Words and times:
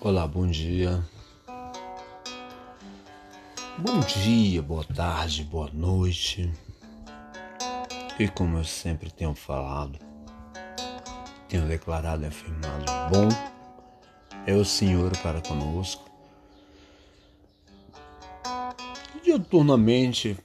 Olá, 0.00 0.28
bom 0.28 0.46
dia. 0.46 1.04
Bom 3.76 3.98
dia, 3.98 4.62
boa 4.62 4.84
tarde, 4.84 5.42
boa 5.42 5.68
noite. 5.72 6.52
E 8.16 8.28
como 8.28 8.58
eu 8.58 8.64
sempre 8.64 9.10
tenho 9.10 9.34
falado, 9.34 9.98
tenho 11.48 11.66
declarado 11.66 12.22
e 12.22 12.26
afirmado, 12.26 12.84
bom 13.10 13.28
é 14.46 14.54
o 14.54 14.64
Senhor 14.64 15.16
para 15.16 15.40
conosco. 15.40 16.08
Diuturnamente 19.24 20.38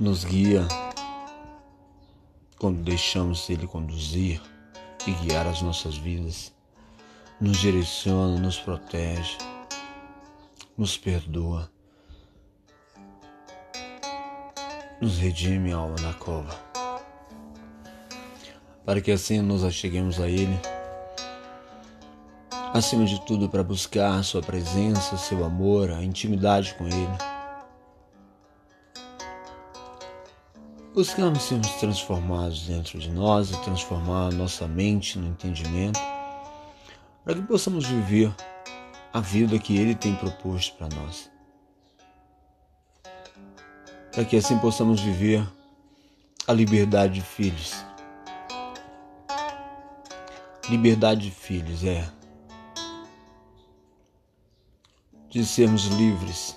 nos 0.00 0.24
guia 0.24 0.66
quando 2.58 2.82
deixamos 2.82 3.48
Ele 3.48 3.68
conduzir 3.68 4.42
e 5.06 5.12
guiar 5.12 5.46
as 5.46 5.62
nossas 5.62 5.96
vidas 5.96 6.57
nos 7.40 7.58
direciona, 7.58 8.36
nos 8.38 8.58
protege, 8.58 9.38
nos 10.76 10.98
perdoa, 10.98 11.70
nos 15.00 15.18
redime 15.18 15.72
a 15.72 15.76
alma 15.76 15.94
da 15.96 16.12
cova, 16.14 16.52
para 18.84 19.00
que 19.00 19.12
assim 19.12 19.40
nos 19.40 19.62
acheguemos 19.62 20.20
a 20.20 20.28
Ele, 20.28 20.58
acima 22.74 23.04
de 23.04 23.24
tudo 23.24 23.48
para 23.48 23.62
buscar 23.62 24.24
Sua 24.24 24.42
presença, 24.42 25.16
Seu 25.16 25.44
amor, 25.44 25.92
a 25.92 26.02
intimidade 26.02 26.74
com 26.74 26.88
Ele. 26.88 27.18
Buscamos 30.92 31.44
sermos 31.44 31.70
transformados 31.74 32.66
dentro 32.66 32.98
de 32.98 33.08
nós 33.12 33.52
e 33.52 33.62
transformar 33.62 34.32
nossa 34.32 34.66
mente 34.66 35.16
no 35.16 35.28
entendimento 35.28 36.00
para 37.28 37.34
que 37.34 37.42
possamos 37.42 37.84
viver 37.84 38.34
a 39.12 39.20
vida 39.20 39.58
que 39.58 39.76
Ele 39.76 39.94
tem 39.94 40.16
proposto 40.16 40.74
para 40.78 40.88
nós. 40.96 41.30
Para 44.10 44.24
que 44.24 44.34
assim 44.34 44.58
possamos 44.58 44.98
viver 44.98 45.46
a 46.46 46.54
liberdade 46.54 47.16
de 47.16 47.20
filhos. 47.20 47.84
Liberdade 50.70 51.24
de 51.24 51.30
filhos 51.30 51.84
é 51.84 52.10
de 55.28 55.44
sermos 55.44 55.84
livres 55.84 56.56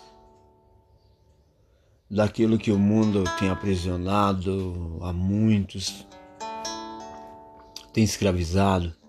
daquilo 2.09 2.57
que 2.57 2.71
o 2.71 2.79
mundo 2.79 3.25
tem 3.37 3.49
aprisionado 3.49 4.99
a 5.01 5.11
muitos, 5.11 6.07
tem 7.91 8.05
escravizado 8.05 9.00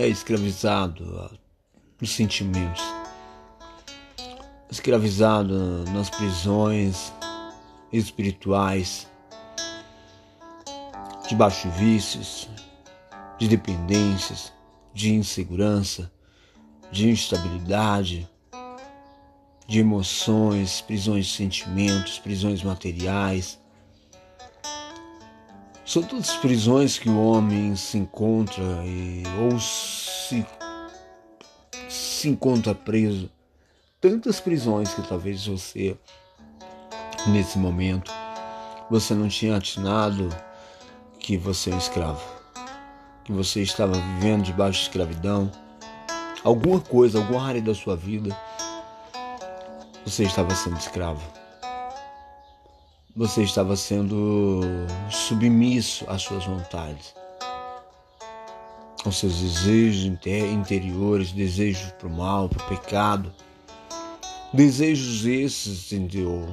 é 0.00 0.08
escravizado 0.08 1.38
nos 2.00 2.10
sentimentos, 2.10 2.82
escravizado 4.70 5.84
nas 5.92 6.08
prisões 6.08 7.12
espirituais, 7.92 9.06
de 11.28 11.36
vícios, 11.68 12.48
de 13.38 13.48
dependências, 13.48 14.52
de 14.92 15.14
insegurança, 15.14 16.10
de 16.90 17.08
instabilidade, 17.08 18.28
de 19.66 19.78
emoções, 19.78 20.80
prisões 20.80 21.26
de 21.26 21.32
sentimentos, 21.32 22.18
prisões 22.18 22.62
materiais, 22.62 23.61
são 25.92 26.02
todas 26.02 26.34
prisões 26.36 26.98
que 26.98 27.10
o 27.10 27.22
homem 27.22 27.76
se 27.76 27.98
encontra 27.98 28.64
e, 28.82 29.22
ou 29.42 29.60
se, 29.60 30.46
se 31.86 32.30
encontra 32.30 32.74
preso. 32.74 33.28
Tantas 34.00 34.40
prisões 34.40 34.94
que 34.94 35.06
talvez 35.06 35.46
você, 35.46 35.94
nesse 37.26 37.58
momento, 37.58 38.10
você 38.88 39.12
não 39.12 39.28
tinha 39.28 39.58
atinado 39.58 40.30
que 41.18 41.36
você 41.36 41.68
é 41.68 41.74
um 41.74 41.78
escravo, 41.78 42.26
que 43.22 43.30
você 43.30 43.60
estava 43.60 43.92
vivendo 43.92 44.44
debaixo 44.44 44.78
de 44.78 44.86
escravidão. 44.86 45.52
Alguma 46.42 46.80
coisa, 46.80 47.18
alguma 47.18 47.46
área 47.46 47.60
da 47.60 47.74
sua 47.74 47.96
vida, 47.96 48.34
você 50.06 50.24
estava 50.24 50.54
sendo 50.54 50.78
escravo 50.78 51.41
você 53.14 53.42
estava 53.42 53.76
sendo 53.76 54.60
submisso 55.10 56.04
às 56.08 56.22
suas 56.22 56.46
vontades, 56.46 57.14
aos 59.04 59.18
seus 59.18 59.38
desejos 59.38 60.04
interiores, 60.04 61.30
desejos 61.30 61.92
para 61.92 62.08
o 62.08 62.10
mal, 62.10 62.48
para 62.48 62.64
o 62.64 62.68
pecado, 62.68 63.30
desejos 64.52 65.26
esses, 65.26 65.92
entendeu? 65.92 66.48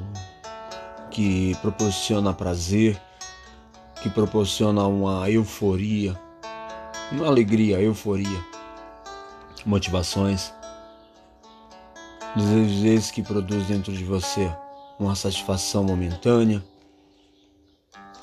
Que 1.09 1.55
proporciona 1.61 2.33
prazer, 2.33 2.99
que 4.01 4.09
proporciona 4.09 4.85
uma 4.85 5.29
euforia, 5.29 6.19
uma 7.09 7.27
alegria, 7.27 7.79
euforia, 7.79 8.45
motivações, 9.65 10.53
desejos 12.35 12.83
esses 12.83 13.11
que 13.11 13.23
produz 13.23 13.65
dentro 13.65 13.93
de 13.93 14.03
você 14.03 14.51
uma 14.99 15.15
satisfação 15.15 15.83
momentânea. 15.83 16.63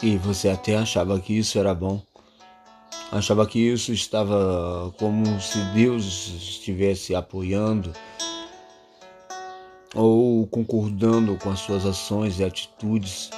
E 0.03 0.17
você 0.19 0.51
até 0.51 0.77
achava 0.77 1.19
que 1.19 1.37
isso 1.37 1.59
era 1.59 1.75
bom. 1.75 2.03
Achava 3.11 3.47
que 3.47 3.59
isso 3.59 3.93
estava 3.93 4.93
como 4.99 5.41
se 5.41 5.59
Deus 5.73 6.05
estivesse 6.37 7.15
apoiando 7.15 7.93
ou 9.95 10.47
concordando 10.49 11.37
com 11.37 11.51
as 11.51 11.61
suas 11.61 11.87
ações 11.87 12.39
e 12.39 12.45
atitudes, 12.45 13.31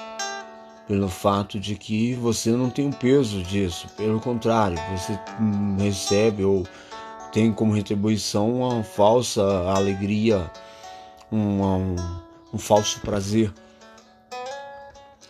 pelo 0.88 1.08
fato 1.08 1.60
de 1.60 1.76
que 1.76 2.14
você 2.14 2.50
não 2.50 2.70
tem 2.70 2.88
o 2.88 2.92
peso 2.92 3.42
disso. 3.42 3.86
Pelo 3.96 4.20
contrário, 4.20 4.78
você 4.90 5.18
recebe 5.78 6.42
ou 6.44 6.66
tem 7.30 7.52
como 7.52 7.74
retribuição 7.74 8.62
uma 8.62 8.82
falsa 8.82 9.42
alegria, 9.70 10.50
uma, 11.30 11.76
um 12.52 12.58
falso 12.58 13.00
prazer. 13.00 13.52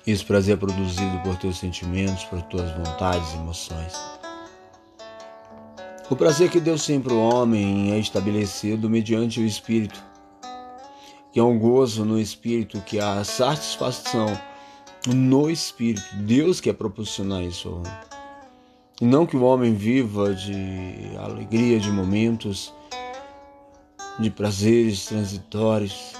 Esse 0.06 0.24
prazer 0.24 0.54
é 0.54 0.56
produzido 0.56 1.18
por 1.18 1.36
teus 1.36 1.58
sentimentos, 1.58 2.24
por 2.24 2.40
tuas 2.42 2.70
vontades 2.72 3.32
e 3.32 3.36
emoções. 3.36 3.94
O 6.10 6.16
prazer 6.16 6.50
que 6.50 6.60
Deus 6.60 6.86
tem 6.86 6.98
para 6.98 7.12
o 7.12 7.20
homem 7.20 7.92
é 7.92 7.98
estabelecido 7.98 8.88
mediante 8.88 9.40
o 9.40 9.44
Espírito, 9.44 10.02
que 11.30 11.38
é 11.38 11.42
um 11.42 11.58
gozo 11.58 12.04
no 12.04 12.18
Espírito, 12.18 12.80
que 12.80 12.98
é 12.98 13.02
a 13.02 13.22
satisfação 13.24 14.26
no 15.06 15.50
Espírito. 15.50 16.16
Deus 16.16 16.60
quer 16.60 16.72
proporcionar 16.72 17.42
isso 17.42 17.68
ao 17.68 17.74
homem. 17.74 17.92
E 19.00 19.04
não 19.04 19.26
que 19.26 19.36
o 19.36 19.42
homem 19.42 19.74
viva 19.74 20.34
de 20.34 21.14
alegria, 21.18 21.78
de 21.78 21.90
momentos, 21.90 22.72
de 24.18 24.30
prazeres 24.30 25.04
transitórios, 25.04 26.14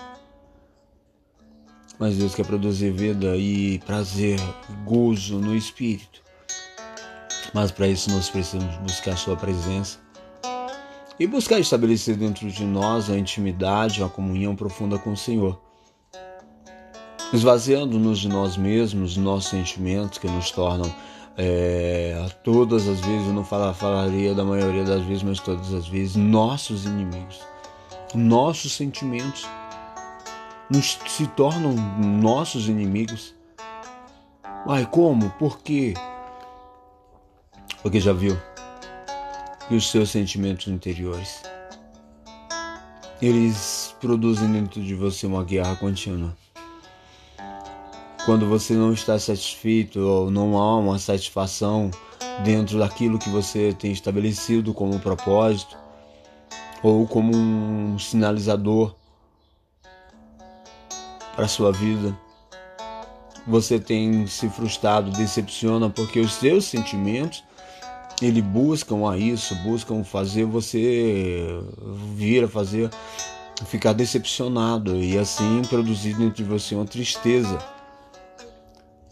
mas 1.99 2.17
Deus 2.17 2.35
quer 2.35 2.47
produzir 2.47 2.91
vida 2.93 3.37
e 3.37 3.79
prazer, 3.81 4.39
gozo 4.85 5.39
no 5.39 5.57
espírito. 5.57 6.23
Mas 7.53 7.71
para 7.71 7.89
isso 7.89 8.11
nós 8.11 8.29
precisamos 8.29 8.77
buscar 8.77 9.17
Sua 9.17 9.37
presença 9.37 9.99
e 11.19 11.27
buscar 11.27 11.59
estabelecer 11.59 12.17
dentro 12.17 12.49
de 12.51 12.65
nós 12.65 13.11
a 13.11 13.19
intimidade, 13.19 14.03
a 14.03 14.09
comunhão 14.09 14.55
profunda 14.55 14.99
com 14.99 15.13
o 15.13 15.17
Senhor. 15.17 15.61
Esvaziando-nos 17.33 18.21
de 18.21 18.29
nós 18.29 18.57
mesmos, 18.57 19.17
nossos 19.17 19.51
sentimentos 19.51 20.19
que 20.19 20.29
nos 20.29 20.51
tornam 20.51 20.91
é, 21.37 22.27
todas 22.43 22.89
as 22.89 23.01
vezes, 23.01 23.27
eu 23.27 23.33
não 23.33 23.45
falaria 23.45 24.35
da 24.35 24.45
maioria 24.45 24.85
das 24.85 25.03
vezes, 25.05 25.23
mas 25.23 25.39
todas 25.39 25.73
as 25.75 25.87
vezes, 25.87 26.17
nossos 26.17 26.85
inimigos, 26.85 27.41
nossos 28.15 28.73
sentimentos 28.73 29.47
nos 30.71 30.99
se 31.07 31.27
tornam 31.29 31.73
nossos 31.73 32.69
inimigos. 32.69 33.35
Mas 34.67 34.87
como? 34.87 35.31
Por 35.31 35.61
quê? 35.61 35.95
Porque 37.83 38.01
já 38.01 38.13
viu 38.13 38.37
que 39.69 39.75
os 39.75 39.91
seus 39.91 40.11
sentimentos 40.11 40.67
interiores 40.69 41.43
eles 43.21 43.95
produzem 44.01 44.51
dentro 44.53 44.81
de 44.83 44.95
você 44.95 45.27
uma 45.27 45.43
guerra 45.43 45.75
contínua. 45.77 46.37
Quando 48.25 48.47
você 48.47 48.75
não 48.75 48.93
está 48.93 49.19
satisfeito 49.19 49.99
ou 50.01 50.31
não 50.31 50.57
há 50.57 50.77
uma 50.77 50.99
satisfação 50.99 51.91
dentro 52.45 52.79
daquilo 52.79 53.19
que 53.19 53.29
você 53.29 53.73
tem 53.73 53.91
estabelecido 53.91 54.73
como 54.73 55.01
propósito 55.01 55.77
ou 56.83 57.07
como 57.07 57.35
um 57.35 57.99
sinalizador 57.99 58.95
para 61.39 61.45
a 61.45 61.49
sua 61.49 61.71
vida. 61.71 62.19
Você 63.47 63.79
tem 63.79 64.27
se 64.27 64.49
frustrado, 64.49 65.13
decepciona 65.13 65.89
porque 65.89 66.19
os 66.19 66.33
seus 66.33 66.65
sentimentos 66.65 67.45
ele 68.21 68.43
buscam 68.43 69.09
a 69.09 69.17
isso, 69.17 69.55
buscam 69.63 70.03
fazer 70.03 70.45
você 70.45 71.47
vir 72.17 72.43
a 72.43 72.49
fazer 72.49 72.91
ficar 73.67 73.93
decepcionado 73.93 74.97
e 74.97 75.17
assim 75.17 75.63
produzir 75.69 76.15
dentro 76.15 76.43
de 76.43 76.45
você 76.45 76.75
uma 76.75 76.85
tristeza. 76.85 77.57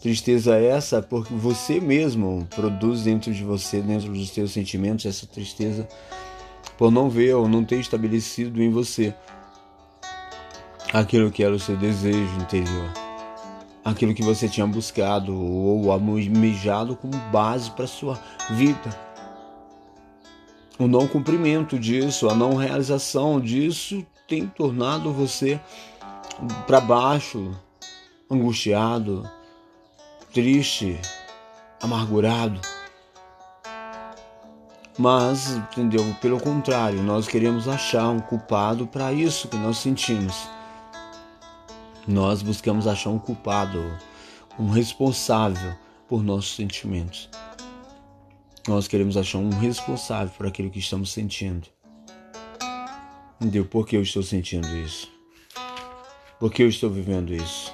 Tristeza 0.01 0.57
essa 0.57 1.01
porque 1.01 1.33
você 1.33 1.79
mesmo 1.79 2.45
produz 2.53 3.03
dentro 3.03 3.33
de 3.33 3.41
você, 3.41 3.79
dentro 3.79 4.11
dos 4.11 4.31
seus 4.31 4.51
sentimentos, 4.51 5.05
essa 5.05 5.25
tristeza 5.25 5.87
por 6.77 6.91
não 6.91 7.09
ver 7.09 7.35
ou 7.35 7.47
não 7.47 7.63
ter 7.63 7.79
estabelecido 7.79 8.61
em 8.61 8.69
você 8.69 9.15
aquilo 10.93 11.31
que 11.31 11.43
era 11.43 11.53
o 11.53 11.59
seu 11.59 11.75
desejo 11.75 12.35
interior, 12.39 12.91
aquilo 13.83 14.13
que 14.13 14.23
você 14.23 14.47
tinha 14.47 14.65
buscado 14.65 15.35
ou 15.35 15.91
almejado 15.91 16.95
como 16.95 17.17
base 17.31 17.71
para 17.71 17.87
sua 17.87 18.19
vida. 18.51 19.07
O 20.79 20.87
não 20.87 21.07
cumprimento 21.07 21.77
disso, 21.79 22.29
a 22.29 22.35
não 22.35 22.55
realização 22.55 23.39
disso 23.39 24.05
tem 24.27 24.45
tornado 24.47 25.11
você 25.11 25.59
para 26.67 26.79
baixo, 26.79 27.51
angustiado, 28.29 29.27
triste, 30.31 30.99
amargurado. 31.81 32.59
Mas, 34.99 35.51
entendeu? 35.51 36.03
Pelo 36.21 36.39
contrário, 36.39 37.01
nós 37.03 37.27
queremos 37.27 37.67
achar 37.67 38.09
um 38.09 38.19
culpado 38.19 38.87
para 38.87 39.13
isso 39.13 39.47
que 39.47 39.57
nós 39.57 39.77
sentimos. 39.77 40.56
Nós 42.07 42.41
buscamos 42.41 42.87
achar 42.87 43.09
um 43.09 43.19
culpado, 43.19 43.83
um 44.57 44.69
responsável 44.69 45.75
por 46.07 46.23
nossos 46.23 46.55
sentimentos. 46.55 47.29
Nós 48.65 48.87
queremos 48.87 49.17
achar 49.17 49.39
um 49.39 49.49
responsável 49.49 50.33
por 50.37 50.47
aquilo 50.47 50.69
que 50.69 50.79
estamos 50.79 51.11
sentindo. 51.11 51.67
Entendeu? 53.41 53.65
Por 53.65 53.85
que 53.85 53.97
eu 53.97 54.01
estou 54.01 54.23
sentindo 54.23 54.67
isso? 54.77 55.11
Por 56.39 56.49
que 56.49 56.63
eu 56.63 56.69
estou 56.69 56.89
vivendo 56.89 57.33
isso? 57.33 57.73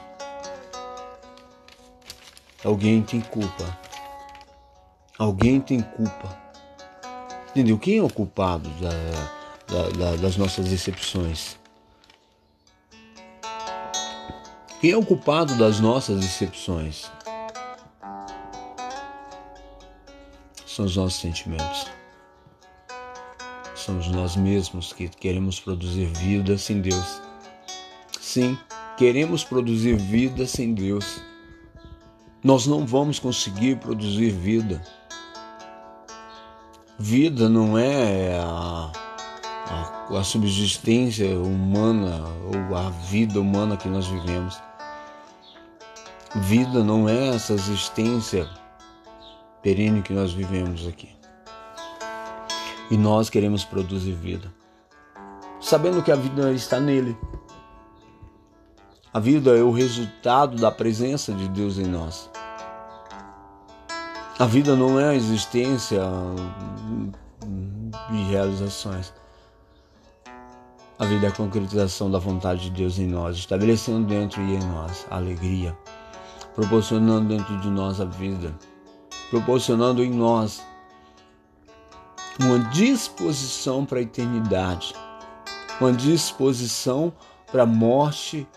Alguém 2.64 3.04
tem 3.04 3.22
culpa. 3.22 3.80
Alguém 5.20 5.62
tem 5.62 5.80
culpa. 5.80 6.42
Entendeu? 7.52 7.78
Quem 7.78 8.00
é 8.00 8.04
o 8.04 8.10
culpado 8.10 8.68
da, 8.82 8.90
da, 9.68 9.90
da, 9.90 10.16
das 10.16 10.38
nossas 10.38 10.68
decepções? 10.68 11.62
Quem 14.84 14.92
é 14.92 14.98
o 14.98 15.06
culpado 15.06 15.56
das 15.56 15.80
nossas 15.80 16.20
decepções? 16.20 17.10
São 20.68 20.84
os 20.84 20.98
nossos 20.98 21.22
sentimentos. 21.22 21.88
Somos 23.76 24.10
nós 24.10 24.36
mesmos 24.36 24.92
que 24.92 25.08
queremos 25.08 25.58
produzir 25.58 26.08
vida 26.08 26.58
sem 26.58 26.82
Deus. 26.82 27.22
Sim, 28.20 28.58
queremos 28.98 29.46
produzir 29.46 29.96
vida 29.96 30.46
sem 30.46 30.74
Deus. 30.74 31.22
Nós 32.44 32.68
não 32.68 32.86
vamos 32.86 33.20
conseguir 33.20 33.78
produzir 33.78 34.32
vida. 34.32 34.84
Vida 37.00 37.48
não 37.48 37.78
é 37.78 38.38
a, 38.38 38.92
a, 39.66 40.20
a 40.20 40.24
subsistência 40.26 41.40
humana 41.40 42.22
ou 42.44 42.76
a 42.76 42.90
vida 42.90 43.40
humana 43.40 43.78
que 43.78 43.88
nós 43.88 44.08
vivemos. 44.08 44.62
Vida 46.36 46.84
não 46.84 47.08
é 47.08 47.36
essa 47.36 47.54
existência 47.54 48.50
perene 49.62 50.02
que 50.02 50.12
nós 50.12 50.34
vivemos 50.34 50.88
aqui. 50.88 51.16
E 52.90 52.98
nós 52.98 53.30
queremos 53.30 53.64
produzir 53.64 54.14
vida, 54.14 54.52
sabendo 55.62 56.02
que 56.02 56.12
a 56.12 56.16
vida 56.16 56.52
está 56.52 56.80
nele. 56.80 57.16
A 59.14 59.20
vida 59.20 59.56
é 59.56 59.62
o 59.62 59.72
resultado 59.72 60.58
da 60.58 60.72
presença 60.72 61.32
de 61.34 61.48
Deus 61.48 61.78
em 61.78 61.86
nós. 61.86 62.32
A 64.40 64.46
vida 64.46 64.76
não 64.76 65.00
é 65.00 65.10
a 65.10 65.16
existência 65.16 66.02
de 68.10 68.24
realizações. 68.24 69.14
A 70.98 71.06
vida 71.06 71.28
é 71.28 71.30
a 71.30 71.32
concretização 71.32 72.10
da 72.10 72.18
vontade 72.18 72.64
de 72.64 72.72
Deus 72.72 72.98
em 72.98 73.06
nós, 73.06 73.38
estabelecendo 73.38 74.08
dentro 74.08 74.42
e 74.42 74.56
em 74.56 74.60
nós 74.60 75.06
a 75.12 75.18
alegria, 75.18 75.78
proporcionando 76.56 77.28
dentro 77.28 77.58
de 77.60 77.70
nós 77.70 78.00
a 78.00 78.06
vida, 78.06 78.54
proporcionando 79.30 80.04
em 80.04 80.12
nós 80.12 80.64
uma 82.40 82.60
disposição 82.60 83.86
para 83.86 84.00
a 84.00 84.02
eternidade, 84.02 84.94
uma 85.80 85.92
disposição 85.92 87.14
para 87.52 87.64
a 87.64 87.68
morte 87.68 88.48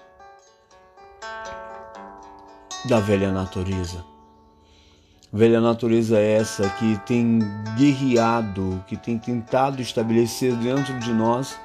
da 2.84 3.00
velha 3.00 3.32
natureza. 3.32 4.04
Velha 5.32 5.60
natureza 5.60 6.18
é 6.18 6.32
essa 6.34 6.68
que 6.70 6.98
tem 7.04 7.40
guerreado, 7.76 8.82
que 8.86 8.96
tem 8.96 9.18
tentado 9.18 9.82
estabelecer 9.82 10.54
dentro 10.56 10.98
de 11.00 11.12
nós 11.12 11.58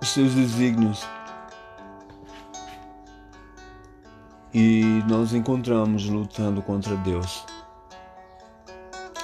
os 0.00 0.08
seus 0.10 0.34
desígnios 0.34 1.04
e 4.52 5.02
nós 5.08 5.32
encontramos 5.32 6.08
lutando 6.08 6.62
contra 6.62 6.96
Deus. 6.96 7.44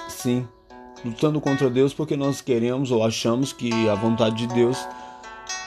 Sim, 0.08 0.46
lutando 1.04 1.40
contra 1.40 1.68
Deus 1.68 1.92
porque 1.92 2.16
nós 2.16 2.40
queremos 2.40 2.90
ou 2.90 3.04
achamos 3.04 3.52
que 3.52 3.88
a 3.88 3.94
vontade 3.94 4.46
de 4.46 4.54
Deus 4.54 4.78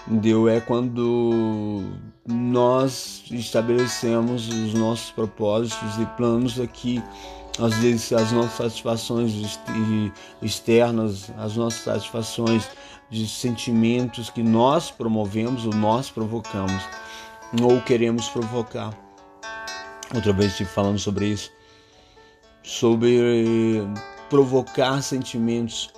Deus 0.08 0.50
é 0.50 0.60
quando 0.60 1.84
nós 2.26 3.24
estabelecemos 3.30 4.48
os 4.48 4.74
nossos 4.74 5.12
propósitos 5.12 6.00
e 6.00 6.06
planos 6.18 6.60
aqui, 6.60 7.02
às 7.60 7.76
vezes 7.76 8.12
as 8.14 8.32
nossas 8.32 8.54
satisfações 8.54 9.60
externas, 10.42 11.32
as 11.38 11.56
nossas 11.56 11.82
satisfações 11.82 12.68
de 13.10 13.28
sentimentos 13.28 14.32
que 14.32 14.42
nós 14.42 14.90
promovemos 14.90 15.66
ou 15.66 15.74
nós 15.74 16.10
provocamos 16.10 16.82
ou 17.62 17.80
queremos 17.82 18.28
provocar. 18.30 19.09
Outra 20.14 20.34
vez 20.34 20.52
estive 20.52 20.70
falando 20.70 20.98
sobre 20.98 21.28
isso, 21.28 21.52
sobre 22.64 23.84
provocar 24.30 25.02
sentimentos. 25.02 25.92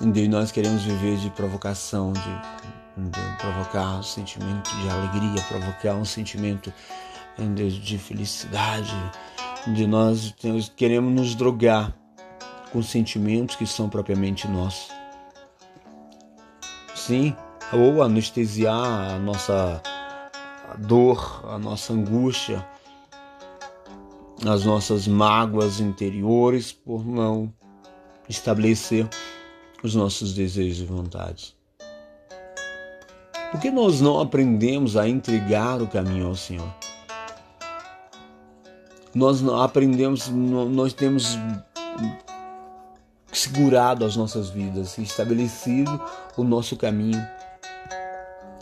E 0.00 0.28
nós 0.28 0.50
queremos 0.50 0.82
viver 0.82 1.18
de 1.18 1.28
provocação, 1.30 2.12
de, 2.12 3.10
de 3.10 3.36
provocar 3.38 3.98
um 3.98 4.02
sentimento 4.02 4.70
de 4.76 4.88
alegria, 4.88 5.42
provocar 5.48 5.94
um 5.94 6.04
sentimento 6.04 6.72
de, 7.54 7.78
de 7.80 7.98
felicidade. 7.98 8.94
De 9.74 9.86
nós 9.86 10.34
queremos 10.74 11.12
nos 11.12 11.34
drogar 11.34 11.94
com 12.72 12.82
sentimentos 12.82 13.56
que 13.56 13.66
são 13.66 13.88
propriamente 13.88 14.48
nossos. 14.48 14.90
Sim, 16.94 17.36
ou 17.72 18.02
anestesiar 18.02 19.14
a 19.14 19.18
nossa 19.18 19.82
dor, 20.78 21.44
a 21.48 21.58
nossa 21.58 21.92
angústia, 21.92 22.66
as 24.46 24.64
nossas 24.64 25.06
mágoas 25.06 25.78
interiores 25.78 26.72
por 26.72 27.06
não 27.06 27.52
estabelecer 28.28 29.08
os 29.82 29.94
nossos 29.94 30.34
desejos 30.34 30.80
e 30.80 30.84
vontades. 30.84 31.54
Por 33.50 33.60
que 33.60 33.70
nós 33.70 34.00
não 34.00 34.20
aprendemos 34.20 34.96
a 34.96 35.08
entregar 35.08 35.80
o 35.82 35.86
caminho 35.86 36.28
ao 36.28 36.34
Senhor? 36.34 36.74
Nós 39.14 39.42
não 39.42 39.60
aprendemos, 39.60 40.28
nós 40.28 40.94
temos 40.94 41.38
segurado 43.30 44.04
as 44.04 44.16
nossas 44.16 44.48
vidas, 44.48 44.96
estabelecido 44.98 46.00
o 46.36 46.42
nosso 46.42 46.76
caminho. 46.76 47.22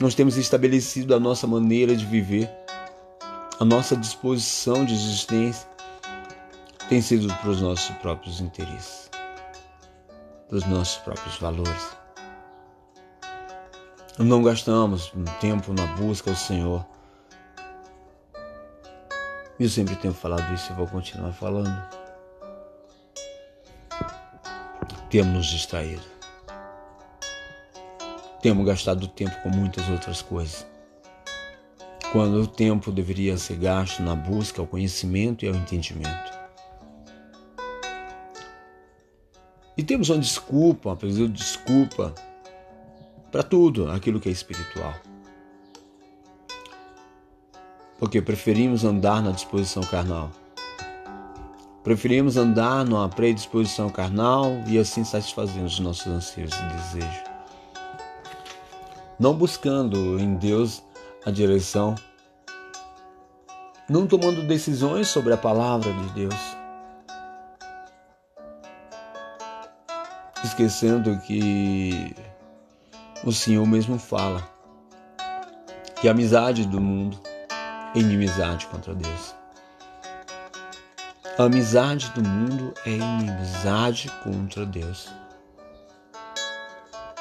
Nós 0.00 0.14
temos 0.14 0.36
estabelecido 0.36 1.14
a 1.14 1.20
nossa 1.20 1.46
maneira 1.46 1.94
de 1.94 2.04
viver, 2.04 2.50
a 3.60 3.64
nossa 3.64 3.96
disposição 3.96 4.84
de 4.84 4.94
existência 4.94 5.69
tem 6.90 7.00
sido 7.00 7.32
para 7.36 7.50
os 7.50 7.60
nossos 7.60 7.96
próprios 7.98 8.40
interesses, 8.40 9.08
para 10.48 10.56
os 10.56 10.66
nossos 10.66 10.96
próprios 10.96 11.38
valores. 11.38 11.96
Não 14.18 14.42
gastamos 14.42 15.12
tempo 15.40 15.72
na 15.72 15.86
busca 15.94 16.30
ao 16.30 16.36
Senhor. 16.36 16.84
Eu 19.56 19.68
sempre 19.68 19.94
tenho 19.94 20.12
falado 20.12 20.52
isso 20.52 20.72
e 20.72 20.74
vou 20.74 20.88
continuar 20.88 21.32
falando. 21.32 21.80
Temos 25.10 25.32
nos 25.32 25.46
distraído. 25.46 26.02
Temos 28.42 28.66
gastado 28.66 29.06
tempo 29.06 29.40
com 29.44 29.50
muitas 29.50 29.88
outras 29.88 30.22
coisas. 30.22 30.66
Quando 32.10 32.42
o 32.42 32.48
tempo 32.48 32.90
deveria 32.90 33.38
ser 33.38 33.58
gasto 33.58 34.02
na 34.02 34.16
busca 34.16 34.60
ao 34.60 34.66
conhecimento 34.66 35.44
e 35.44 35.48
ao 35.48 35.54
entendimento. 35.54 36.29
E 39.80 39.82
temos 39.82 40.10
uma 40.10 40.18
desculpa, 40.18 40.90
uma 40.90 40.96
de 40.96 41.26
desculpa 41.28 42.14
para 43.32 43.42
tudo 43.42 43.90
aquilo 43.90 44.20
que 44.20 44.28
é 44.28 44.32
espiritual. 44.32 44.92
Porque 47.98 48.20
preferimos 48.20 48.84
andar 48.84 49.22
na 49.22 49.30
disposição 49.30 49.82
carnal. 49.82 50.30
Preferimos 51.82 52.36
andar 52.36 52.84
numa 52.84 53.08
predisposição 53.08 53.88
carnal 53.88 54.52
e 54.66 54.78
assim 54.78 55.02
satisfazemos 55.02 55.72
os 55.72 55.80
nossos 55.80 56.06
anseios 56.08 56.52
e 56.52 56.76
desejos. 56.76 57.24
Não 59.18 59.32
buscando 59.32 60.20
em 60.20 60.34
Deus 60.34 60.82
a 61.24 61.30
direção, 61.30 61.94
não 63.88 64.06
tomando 64.06 64.46
decisões 64.46 65.08
sobre 65.08 65.32
a 65.32 65.38
palavra 65.38 65.90
de 65.90 66.10
Deus 66.10 66.59
esquecendo 70.44 71.18
que 71.18 72.14
o 73.24 73.32
Senhor 73.32 73.66
mesmo 73.66 73.98
fala 73.98 74.48
que 76.00 76.08
a 76.08 76.12
amizade 76.12 76.66
do 76.66 76.80
mundo 76.80 77.18
é 77.94 77.98
inimizade 77.98 78.66
contra 78.66 78.94
Deus. 78.94 79.34
A 81.38 81.44
amizade 81.44 82.10
do 82.10 82.26
mundo 82.26 82.72
é 82.86 82.90
inimizade 82.90 84.10
contra 84.22 84.64
Deus. 84.64 85.08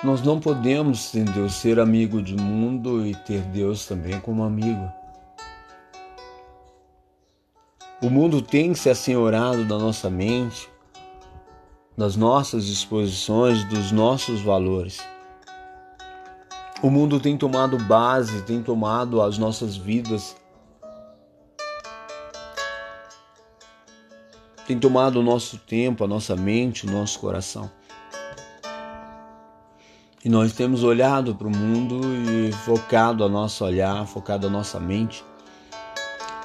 Nós 0.02 0.22
não 0.22 0.40
podemos, 0.40 1.14
entendeu, 1.14 1.50
ser 1.50 1.78
amigo 1.78 2.22
do 2.22 2.42
mundo 2.42 3.06
e 3.06 3.14
ter 3.14 3.42
Deus 3.42 3.86
também 3.86 4.18
como 4.22 4.44
amigo. 4.44 4.90
O 8.02 8.10
mundo 8.10 8.42
tem 8.42 8.74
se 8.74 8.90
assenhorado 8.90 9.66
da 9.66 9.78
nossa 9.78 10.10
mente, 10.10 10.70
das 12.00 12.16
nossas 12.16 12.66
disposições, 12.66 13.66
dos 13.66 13.92
nossos 13.92 14.40
valores. 14.40 15.00
O 16.82 16.90
mundo 16.90 17.20
tem 17.20 17.38
tomado 17.38 17.78
base, 17.78 18.42
tem 18.44 18.64
tomado 18.64 19.22
as 19.22 19.38
nossas 19.38 19.76
vidas, 19.76 20.34
tem 24.66 24.80
tomado 24.80 25.20
o 25.20 25.24
nosso 25.24 25.58
tempo, 25.58 26.06
a 26.06 26.08
nossa 26.08 26.38
mente, 26.38 26.88
o 26.88 26.90
nosso 26.90 27.20
coração. 27.20 27.70
E 30.24 30.30
nós 30.30 30.54
temos 30.54 30.86
olhado 30.86 31.36
para 31.36 31.48
o 31.48 31.52
mundo 31.52 32.00
e 32.06 32.54
focado 32.54 33.26
a 33.26 33.28
nosso 33.28 33.66
olhar, 33.66 34.08
focado 34.08 34.48
a 34.48 34.50
nossa 34.50 34.80
mente 34.80 35.22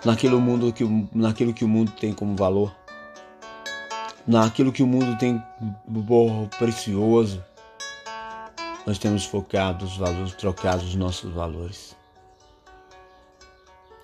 naquilo, 0.05 0.41
mundo 0.41 0.73
que, 0.73 0.85
naquilo 1.15 1.55
que 1.55 1.65
o 1.65 1.69
mundo 1.69 1.93
tem 1.93 2.13
como 2.13 2.35
valor 2.35 2.75
naquilo 4.27 4.73
que 4.73 4.83
o 4.83 4.87
mundo 4.87 5.17
tem 5.19 5.43
por 6.09 6.49
precioso, 6.59 7.45
nós 8.87 8.99
temos 8.99 9.25
focado 9.25 9.85
os 9.85 9.97
valores, 9.97 10.35
trocado 10.35 10.85
os 10.85 10.95
nossos 10.95 11.33
valores. 11.33 11.97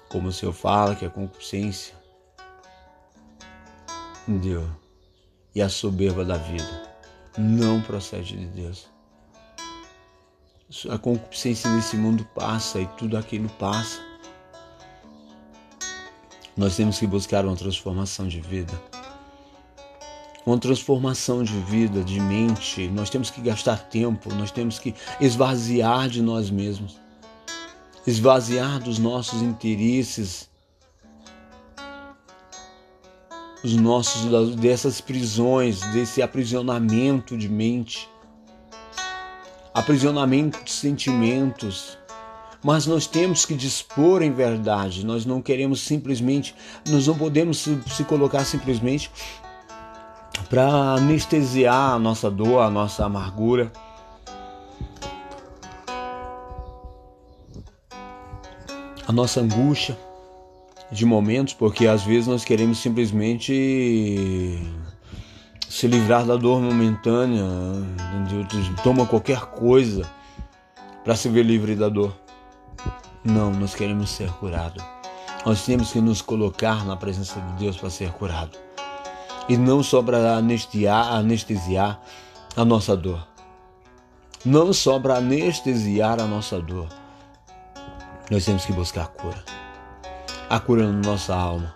Como 0.09 0.29
o 0.29 0.33
Senhor 0.33 0.53
fala 0.53 0.97
que 0.97 1.05
a 1.05 1.11
concupiscência 1.11 1.95
Deus 4.27 4.69
e 5.55 5.61
a 5.61 5.69
soberba 5.69 6.25
da 6.25 6.37
vida 6.37 6.91
não 7.37 7.81
procede 7.83 8.37
de 8.37 8.47
Deus. 8.47 8.89
A 10.89 10.99
concupiscência 10.99 11.71
desse 11.75 11.97
mundo 11.97 12.25
passa 12.35 12.81
e 12.81 12.87
tudo 12.97 13.17
aquilo 13.17 13.49
passa. 13.51 14.01
Nós 16.57 16.77
temos 16.77 16.99
que 16.99 17.07
buscar 17.07 17.45
uma 17.45 17.57
transformação 17.57 18.29
de 18.29 18.41
vida 18.41 18.90
uma 20.45 20.59
transformação 20.59 21.43
de 21.43 21.59
vida, 21.61 22.03
de 22.03 22.21
mente. 22.21 22.89
Nós 22.89 23.11
temos 23.11 23.31
que 23.31 23.41
gastar 23.41 23.79
tempo, 23.89 24.33
nós 24.35 24.51
temos 24.51 24.79
que 24.79 24.95
esvaziar 25.21 26.09
de 26.09 26.23
nós 26.23 26.51
mesmos, 26.51 26.99
esvaziar 28.07 28.81
dos 28.81 28.99
nossos 28.99 29.43
interesses, 29.43 30.49
os 33.63 33.77
nossos 33.77 34.57
dessas 34.57 35.01
prisões, 35.01 35.81
desse 35.93 36.23
aprisionamento 36.23 37.37
de 37.37 37.49
mente, 37.49 38.09
aprisionamento 39.75 40.65
de 40.65 40.73
sentimentos. 40.73 41.99
Mas 42.63 42.87
nós 42.87 43.07
temos 43.07 43.47
que 43.47 43.55
dispor 43.55 44.23
em 44.23 44.31
verdade. 44.31 45.05
Nós 45.05 45.25
não 45.25 45.41
queremos 45.41 45.81
simplesmente, 45.81 46.55
nós 46.89 47.07
não 47.07 47.17
podemos 47.17 47.59
se, 47.59 47.79
se 47.87 48.05
colocar 48.05 48.45
simplesmente 48.45 49.11
para 50.51 50.67
anestesiar 50.95 51.93
a 51.93 51.99
nossa 51.99 52.29
dor, 52.29 52.61
a 52.61 52.69
nossa 52.69 53.05
amargura. 53.05 53.71
A 59.07 59.13
nossa 59.13 59.41
angústia 59.41 59.97
de 60.91 61.07
momentos, 61.07 61.55
porque 61.55 61.87
às 61.87 62.03
vezes 62.03 62.27
nós 62.27 62.45
queremos 62.45 62.79
simplesmente 62.79 64.59
se 65.69 65.87
livrar 65.87 66.27
da 66.27 66.35
dor 66.35 66.61
momentânea, 66.61 67.45
toma 68.83 69.07
qualquer 69.07 69.43
coisa 69.43 70.05
para 71.05 71.15
se 71.15 71.29
ver 71.29 71.45
livre 71.45 71.77
da 71.77 71.89
dor. 71.89 72.13
Não, 73.23 73.53
nós 73.53 73.73
queremos 73.73 74.11
ser 74.11 74.31
curados. 74.33 74.83
Nós 75.47 75.65
temos 75.65 75.93
que 75.93 76.01
nos 76.01 76.21
colocar 76.21 76.85
na 76.85 76.97
presença 76.97 77.41
de 77.41 77.65
Deus 77.65 77.77
para 77.77 77.89
ser 77.89 78.11
curado 78.13 78.70
e 79.51 79.57
não 79.57 79.83
só 79.83 80.01
para 80.01 80.37
anestesiar, 80.37 81.13
anestesiar 81.13 82.01
a 82.57 82.65
nossa 82.65 82.97
dor. 82.97 83.27
Não 84.45 84.73
só 84.73 85.01
para 85.01 85.17
anestesiar 85.17 86.21
a 86.21 86.25
nossa 86.25 86.61
dor. 86.61 86.87
Nós 88.31 88.45
temos 88.45 88.65
que 88.65 88.73
buscar 88.73 89.03
a 89.03 89.07
cura. 89.09 89.45
A 90.49 90.61
cura 90.61 90.87
na 90.87 91.01
nossa 91.01 91.35
alma. 91.35 91.75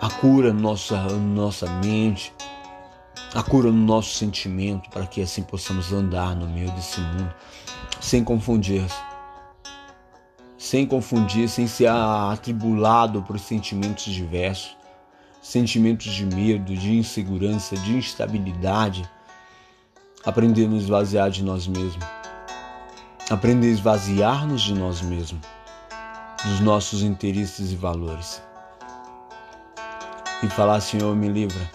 A 0.00 0.08
cura 0.20 0.52
na 0.52 0.60
nossa, 0.60 0.96
na 0.96 1.16
nossa 1.16 1.68
mente. 1.84 2.32
A 3.34 3.42
cura 3.42 3.72
no 3.72 3.84
nosso 3.84 4.14
sentimento, 4.14 4.88
para 4.90 5.08
que 5.08 5.20
assim 5.20 5.42
possamos 5.42 5.92
andar 5.92 6.36
no 6.36 6.46
meio 6.46 6.70
desse 6.70 7.00
mundo 7.00 7.34
sem 8.00 8.22
confundir-se 8.22 8.94
sem 10.56 10.84
confundir, 10.84 11.48
sem 11.48 11.68
ser 11.68 11.86
atribulado 11.86 13.22
por 13.22 13.38
sentimentos 13.38 14.12
diversos, 14.12 14.76
sentimentos 15.46 16.12
de 16.12 16.26
medo, 16.26 16.74
de 16.74 16.96
insegurança, 16.96 17.76
de 17.76 17.96
instabilidade. 17.96 19.08
Aprender 20.24 20.64
a 20.64 20.68
nos 20.68 20.82
esvaziar 20.84 21.30
de 21.30 21.44
nós 21.44 21.68
mesmos. 21.68 22.04
Aprender 23.30 23.68
a 23.68 23.70
esvaziar-nos 23.70 24.62
de 24.62 24.74
nós 24.74 25.00
mesmos, 25.02 25.40
dos 26.44 26.60
nossos 26.60 27.02
interesses 27.02 27.70
e 27.70 27.76
valores. 27.76 28.42
E 30.42 30.48
falar, 30.48 30.80
Senhor, 30.80 31.14
me 31.14 31.28
livra. 31.28 31.70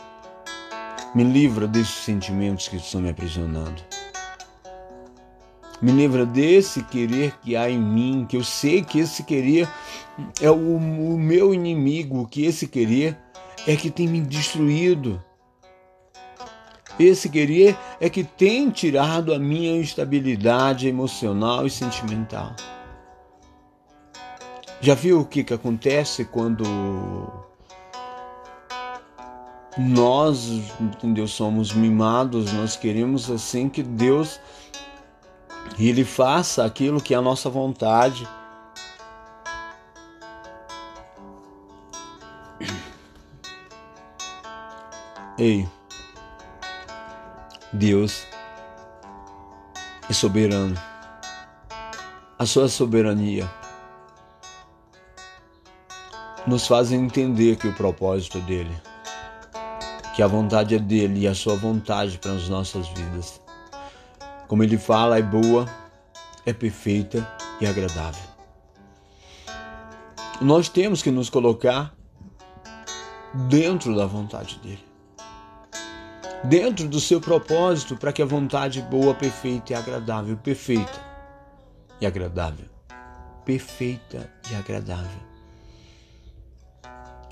Me 1.15 1.23
livra 1.23 1.65
desses 1.65 2.03
sentimentos 2.03 2.67
que 2.67 2.75
estão 2.75 2.99
me 2.99 3.09
aprisionando. 3.09 3.81
Me 5.81 5.93
livra 5.93 6.25
desse 6.25 6.83
querer 6.83 7.33
que 7.41 7.55
há 7.55 7.69
em 7.69 7.79
mim, 7.79 8.25
que 8.27 8.35
eu 8.35 8.43
sei 8.43 8.83
que 8.83 8.99
esse 8.99 9.23
querer 9.23 9.67
é 10.41 10.51
o, 10.51 10.75
o 10.75 11.17
meu 11.17 11.53
inimigo, 11.53 12.27
que 12.27 12.45
esse 12.45 12.67
querer 12.67 13.17
é 13.67 13.75
que 13.75 13.89
tem 13.89 14.07
me 14.07 14.21
destruído. 14.21 15.23
Esse 16.99 17.29
querer 17.29 17.77
é 17.99 18.09
que 18.09 18.23
tem 18.23 18.69
tirado 18.69 19.33
a 19.33 19.39
minha 19.39 19.79
estabilidade 19.79 20.87
emocional 20.87 21.65
e 21.65 21.69
sentimental. 21.69 22.55
Já 24.79 24.95
viu 24.95 25.21
o 25.21 25.25
que, 25.25 25.43
que 25.43 25.53
acontece 25.53 26.25
quando 26.25 26.63
nós, 29.77 30.47
entendeu, 30.79 31.27
somos 31.27 31.71
mimados, 31.71 32.51
nós 32.51 32.75
queremos 32.75 33.29
assim 33.31 33.69
que 33.69 33.81
Deus 33.81 34.39
ele 35.79 36.03
faça 36.03 36.65
aquilo 36.65 37.01
que 37.01 37.13
é 37.13 37.17
a 37.17 37.21
nossa 37.21 37.49
vontade. 37.49 38.27
Ei, 45.41 45.67
Deus 47.73 48.27
é 50.07 50.13
soberano. 50.13 50.79
A 52.37 52.45
sua 52.45 52.69
soberania 52.69 53.49
nos 56.45 56.67
faz 56.67 56.91
entender 56.91 57.55
que 57.55 57.67
o 57.67 57.73
propósito 57.73 58.37
é 58.37 58.41
dele, 58.41 58.81
que 60.15 60.21
a 60.21 60.27
vontade 60.27 60.75
é 60.75 60.79
dele 60.79 61.21
e 61.21 61.27
a 61.27 61.33
sua 61.33 61.55
vontade 61.55 62.19
para 62.19 62.33
as 62.33 62.47
nossas 62.47 62.87
vidas. 62.89 63.41
Como 64.47 64.61
ele 64.61 64.77
fala, 64.77 65.17
é 65.17 65.23
boa, 65.23 65.65
é 66.45 66.53
perfeita 66.53 67.27
e 67.59 67.65
agradável. 67.65 68.29
Nós 70.39 70.69
temos 70.69 71.01
que 71.01 71.09
nos 71.09 71.31
colocar 71.31 71.95
dentro 73.49 73.95
da 73.95 74.05
vontade 74.05 74.59
dele. 74.59 74.90
Dentro 76.43 76.87
do 76.87 76.99
seu 76.99 77.21
propósito 77.21 77.95
para 77.95 78.11
que 78.11 78.21
a 78.21 78.25
vontade 78.25 78.81
boa, 78.81 79.13
perfeita 79.13 79.73
e 79.73 79.75
agradável, 79.75 80.37
perfeita 80.37 80.99
e 81.99 82.05
agradável, 82.05 82.65
perfeita 83.45 84.31
e 84.51 84.55
agradável. 84.55 85.31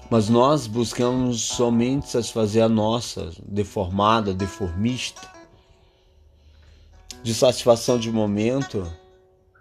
Mas 0.10 0.28
nós 0.28 0.66
buscamos 0.66 1.42
somente 1.42 2.10
satisfazer 2.10 2.64
a 2.64 2.70
nossa 2.70 3.32
deformada, 3.48 4.34
deformista, 4.34 5.28
de 7.22 7.34
satisfação 7.34 8.00
de 8.00 8.12
momento 8.12 8.92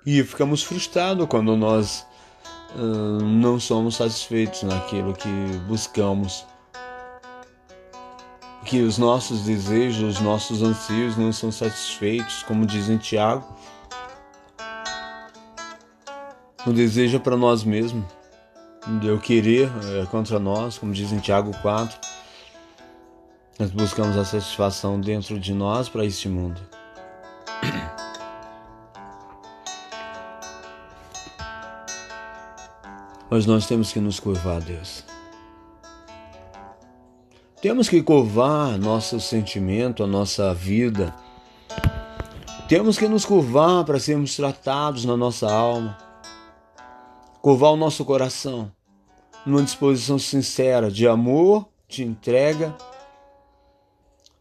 e 0.06 0.22
ficamos 0.22 0.62
frustrados 0.62 1.26
quando 1.26 1.56
nós 1.56 2.06
uh, 2.76 3.22
não 3.22 3.58
somos 3.58 3.96
satisfeitos 3.96 4.62
naquilo 4.62 5.12
que 5.12 5.28
buscamos 5.66 6.46
que 8.68 8.82
os 8.82 8.98
nossos 8.98 9.44
desejos, 9.44 10.16
os 10.16 10.20
nossos 10.20 10.62
anseios 10.62 11.16
não 11.16 11.32
são 11.32 11.50
satisfeitos, 11.50 12.42
como 12.42 12.66
diz 12.66 12.90
em 12.90 12.98
Tiago. 12.98 13.42
O 16.66 16.72
desejo 16.72 17.16
é 17.16 17.18
para 17.18 17.34
nós 17.34 17.64
mesmos. 17.64 18.04
Eu 19.02 19.18
querer 19.18 19.70
é 20.02 20.04
contra 20.06 20.38
nós, 20.38 20.76
como 20.76 20.92
diz 20.92 21.10
em 21.12 21.18
Tiago 21.18 21.50
4. 21.62 21.98
Nós 23.58 23.70
buscamos 23.70 24.18
a 24.18 24.24
satisfação 24.24 25.00
dentro 25.00 25.40
de 25.40 25.54
nós 25.54 25.88
para 25.88 26.04
este 26.04 26.28
mundo. 26.28 26.60
Mas 33.30 33.46
nós 33.46 33.66
temos 33.66 33.90
que 33.92 34.00
nos 34.00 34.20
curvar 34.20 34.58
a 34.58 34.60
Deus. 34.60 35.04
Temos 37.60 37.88
que 37.88 38.00
curvar 38.00 38.78
nosso 38.78 39.18
sentimento, 39.18 40.04
a 40.04 40.06
nossa 40.06 40.54
vida. 40.54 41.12
Temos 42.68 42.96
que 42.96 43.08
nos 43.08 43.24
curvar 43.24 43.84
para 43.84 43.98
sermos 43.98 44.36
tratados 44.36 45.04
na 45.04 45.16
nossa 45.16 45.50
alma. 45.50 45.98
Curvar 47.42 47.72
o 47.72 47.76
nosso 47.76 48.04
coração 48.04 48.70
numa 49.44 49.62
disposição 49.62 50.20
sincera 50.20 50.88
de 50.88 51.08
amor, 51.08 51.66
de 51.88 52.04
entrega, 52.04 52.76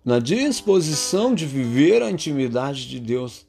na 0.06 0.20
disposição 0.20 1.34
de 1.34 1.48
viver 1.48 2.04
a 2.04 2.12
intimidade 2.12 2.88
de 2.88 3.00
Deus, 3.00 3.48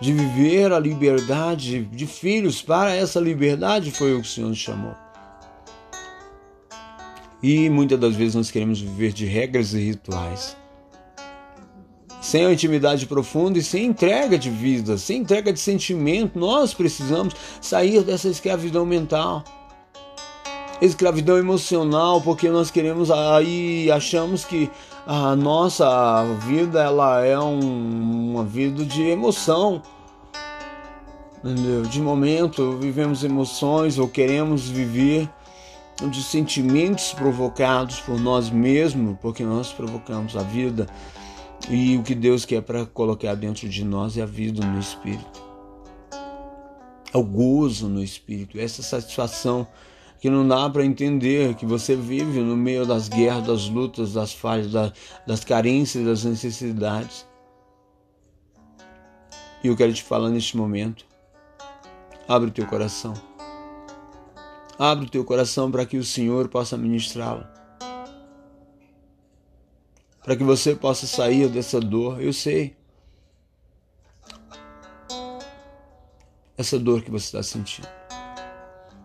de 0.00 0.12
viver 0.12 0.72
a 0.72 0.78
liberdade 0.78 1.84
de 1.84 2.06
filhos. 2.06 2.62
Para 2.62 2.94
essa 2.94 3.18
liberdade 3.18 3.90
foi 3.90 4.14
o 4.14 4.20
que 4.20 4.28
o 4.28 4.30
Senhor 4.30 4.50
nos 4.50 4.58
chamou. 4.58 5.07
E 7.42 7.70
muitas 7.70 7.98
das 7.98 8.14
vezes 8.14 8.34
nós 8.34 8.50
queremos 8.50 8.80
viver 8.80 9.12
de 9.12 9.24
regras 9.24 9.72
e 9.72 9.78
rituais. 9.78 10.56
Sem 12.20 12.44
a 12.44 12.52
intimidade 12.52 13.06
profunda 13.06 13.58
e 13.58 13.62
sem 13.62 13.86
entrega 13.86 14.36
de 14.36 14.50
vida, 14.50 14.98
sem 14.98 15.20
entrega 15.20 15.52
de 15.52 15.60
sentimento, 15.60 16.38
nós 16.38 16.74
precisamos 16.74 17.34
sair 17.60 18.02
dessa 18.02 18.28
escravidão 18.28 18.84
mental. 18.84 19.44
Escravidão 20.82 21.38
emocional, 21.38 22.20
porque 22.20 22.48
nós 22.48 22.70
queremos 22.70 23.10
aí 23.10 23.90
achamos 23.90 24.44
que 24.44 24.68
a 25.06 25.34
nossa 25.36 26.24
vida 26.46 26.82
ela 26.82 27.24
é 27.24 27.38
um, 27.38 28.32
uma 28.32 28.44
vida 28.44 28.84
de 28.84 29.02
emoção. 29.04 29.80
Entendeu? 31.42 31.82
De 31.82 32.00
momento 32.00 32.76
vivemos 32.78 33.22
emoções 33.22 33.96
ou 33.96 34.08
queremos 34.08 34.68
viver 34.68 35.30
de 36.06 36.22
sentimentos 36.22 37.12
provocados 37.12 38.00
por 38.00 38.20
nós 38.20 38.50
mesmos, 38.50 39.16
porque 39.20 39.42
nós 39.42 39.72
provocamos 39.72 40.36
a 40.36 40.42
vida. 40.42 40.86
E 41.68 41.96
o 41.96 42.02
que 42.02 42.14
Deus 42.14 42.44
quer 42.44 42.62
para 42.62 42.86
colocar 42.86 43.34
dentro 43.34 43.68
de 43.68 43.84
nós 43.84 44.16
é 44.16 44.22
a 44.22 44.26
vida 44.26 44.64
no 44.64 44.78
Espírito. 44.78 45.42
É 47.12 47.16
o 47.18 47.24
gozo 47.24 47.88
no 47.88 48.02
Espírito, 48.02 48.58
essa 48.60 48.82
satisfação 48.82 49.66
que 50.20 50.28
não 50.28 50.46
dá 50.46 50.68
para 50.68 50.84
entender, 50.84 51.54
que 51.54 51.64
você 51.64 51.94
vive 51.94 52.40
no 52.40 52.56
meio 52.56 52.84
das 52.84 53.08
guerras, 53.08 53.46
das 53.46 53.68
lutas, 53.68 54.12
das 54.12 54.32
falhas, 54.32 54.72
das 55.26 55.44
carências, 55.44 56.04
das 56.04 56.24
necessidades. 56.24 57.26
E 59.62 59.68
eu 59.68 59.76
quero 59.76 59.92
te 59.92 60.02
falar 60.02 60.28
neste 60.28 60.56
momento. 60.56 61.04
Abre 62.28 62.50
o 62.50 62.52
teu 62.52 62.66
coração. 62.66 63.27
Abre 64.78 65.06
o 65.06 65.10
teu 65.10 65.24
coração 65.24 65.72
para 65.72 65.84
que 65.84 65.96
o 65.96 66.04
Senhor 66.04 66.48
possa 66.48 66.78
ministrá-lo. 66.78 67.44
Para 70.22 70.36
que 70.36 70.44
você 70.44 70.72
possa 70.76 71.04
sair 71.04 71.48
dessa 71.48 71.80
dor. 71.80 72.22
Eu 72.22 72.32
sei. 72.32 72.76
Essa 76.56 76.78
dor 76.78 77.02
que 77.02 77.10
você 77.10 77.26
está 77.26 77.42
sentindo. 77.42 77.88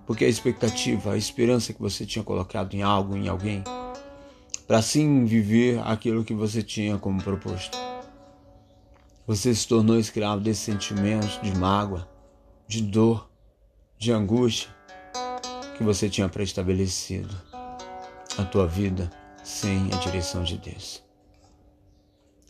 Porque 0.05 0.25
a 0.25 0.29
expectativa, 0.29 1.13
a 1.13 1.17
esperança 1.17 1.73
que 1.73 1.81
você 1.81 2.05
tinha 2.05 2.23
colocado 2.23 2.75
em 2.75 2.83
algo, 2.83 3.17
em 3.17 3.27
alguém, 3.27 3.63
para 4.67 4.77
assim 4.77 5.25
viver 5.25 5.81
aquilo 5.87 6.23
que 6.23 6.35
você 6.35 6.61
tinha 6.61 6.99
como 6.99 7.23
proposto. 7.23 7.75
Você 9.25 9.55
se 9.55 9.67
tornou 9.67 9.97
escravo 9.97 10.41
desses 10.41 10.63
sentimentos 10.63 11.41
de 11.41 11.57
mágoa, 11.57 12.07
de 12.67 12.81
dor, 12.81 13.27
de 13.97 14.11
angústia 14.11 14.69
que 15.77 15.83
você 15.83 16.09
tinha 16.09 16.29
pré-estabelecido 16.29 17.35
a 18.37 18.43
tua 18.43 18.67
vida 18.67 19.09
sem 19.43 19.89
a 19.93 19.97
direção 19.97 20.43
de 20.43 20.57
Deus. 20.57 21.03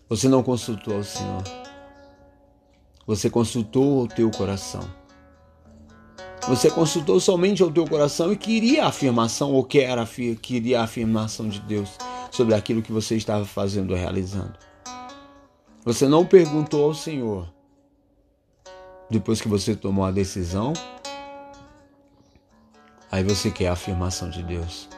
Você 0.10 0.28
não 0.28 0.44
consultou 0.44 0.98
ao 0.98 1.04
Senhor. 1.04 1.44
Você 3.08 3.30
consultou 3.30 4.04
o 4.04 4.08
teu 4.08 4.30
coração. 4.32 4.88
Você 6.48 6.70
consultou 6.70 7.20
somente 7.20 7.64
ao 7.64 7.72
teu 7.72 7.88
coração 7.88 8.32
e 8.32 8.38
queria 8.38 8.84
a 8.84 8.88
afirmação, 8.90 9.54
ou 9.54 9.64
quer 9.64 9.98
a, 9.98 10.06
queria 10.42 10.82
a 10.82 10.84
afirmação 10.84 11.48
de 11.48 11.60
Deus 11.62 11.90
sobre 12.32 12.54
aquilo 12.54 12.82
que 12.82 12.92
você 12.92 13.16
estava 13.16 13.46
fazendo 13.46 13.92
ou 13.92 13.98
realizando. 13.98 14.54
Você 15.86 16.08
não 16.08 16.26
perguntou 16.26 16.86
ao 16.86 16.94
Senhor 16.94 17.52
depois 19.10 19.40
que 19.40 19.48
você 19.48 19.76
tomou 19.76 20.06
a 20.06 20.12
decisão 20.12 20.74
Aí 23.14 23.24
você 23.24 23.52
quer 23.52 23.68
a 23.68 23.74
afirmação 23.74 24.28
de 24.28 24.42
Deus. 24.42 24.90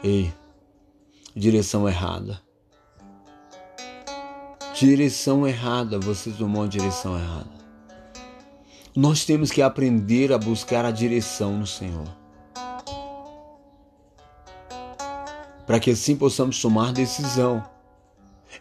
Ei, 0.00 0.32
direção 1.34 1.88
errada. 1.88 2.40
Direção 4.78 5.44
errada, 5.44 5.98
você 5.98 6.30
tomou 6.30 6.62
a 6.62 6.68
direção 6.68 7.18
errada. 7.18 7.50
Nós 8.94 9.24
temos 9.24 9.50
que 9.50 9.60
aprender 9.60 10.32
a 10.32 10.38
buscar 10.38 10.84
a 10.84 10.92
direção 10.92 11.58
no 11.58 11.66
Senhor. 11.66 12.06
Para 15.66 15.80
que 15.80 15.90
assim 15.90 16.14
possamos 16.14 16.62
tomar 16.62 16.92
decisão. 16.92 17.68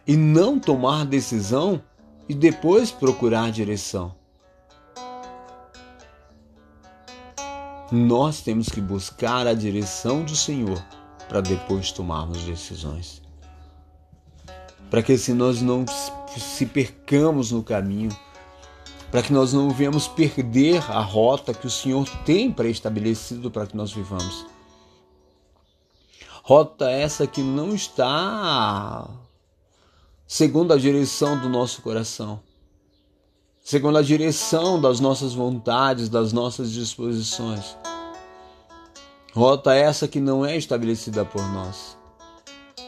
E 0.08 0.17
não 0.17 0.60
tomar 0.60 1.06
decisão 1.06 1.80
e 2.28 2.34
depois 2.34 2.89
procurar 2.89 3.52
direção. 3.52 4.15
Nós 7.91 8.39
temos 8.39 8.69
que 8.69 8.80
buscar 8.80 9.45
a 9.45 9.54
direção 9.54 10.23
do 10.23 10.34
Senhor 10.34 10.82
para 11.27 11.41
depois 11.41 11.91
tomarmos 11.91 12.41
decisões. 12.45 13.21
Para 14.89 15.04
que 15.04 15.17
se 15.17 15.34
nós 15.34 15.62
não 15.62 15.86
se 16.38 16.65
percamos 16.65 17.51
no 17.51 17.62
caminho, 17.62 18.17
para 19.12 19.21
que 19.21 19.34
nós 19.34 19.51
não 19.51 19.69
venhamos 19.71 20.08
perder 20.08 20.82
a 20.89 21.01
rota 21.01 21.54
que 21.54 21.67
o 21.67 21.69
Senhor 21.69 22.08
tem 22.23 22.49
pré-estabelecido 22.49 23.51
para 23.51 23.67
que 23.67 23.75
nós 23.75 23.91
vivamos. 23.91 24.45
Rota 26.43 26.89
essa 26.89 27.27
que 27.27 27.41
não 27.41 27.75
está 27.75 29.06
segundo 30.25 30.71
a 30.73 30.77
direção 30.77 31.38
do 31.41 31.49
nosso 31.49 31.82
coração 31.82 32.41
segundo 33.63 33.97
a 33.97 34.02
direção 34.02 34.82
das 34.82 35.00
nossas 35.00 35.34
vontades, 35.34 36.10
das 36.10 36.34
nossas 36.34 36.71
disposições. 36.71 37.78
Rota 39.34 39.74
essa 39.74 40.08
que 40.08 40.19
não 40.19 40.45
é 40.45 40.58
estabelecida 40.58 41.24
por 41.24 41.41
nós. 41.54 41.97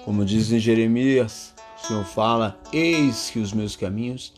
Como 0.03 0.25
diz 0.25 0.51
em 0.51 0.59
Jeremias, 0.59 1.53
o 1.81 1.87
Senhor 1.87 2.03
fala: 2.03 2.59
Eis 2.73 3.29
que 3.29 3.39
os 3.39 3.53
meus 3.53 3.75
caminhos 3.75 4.33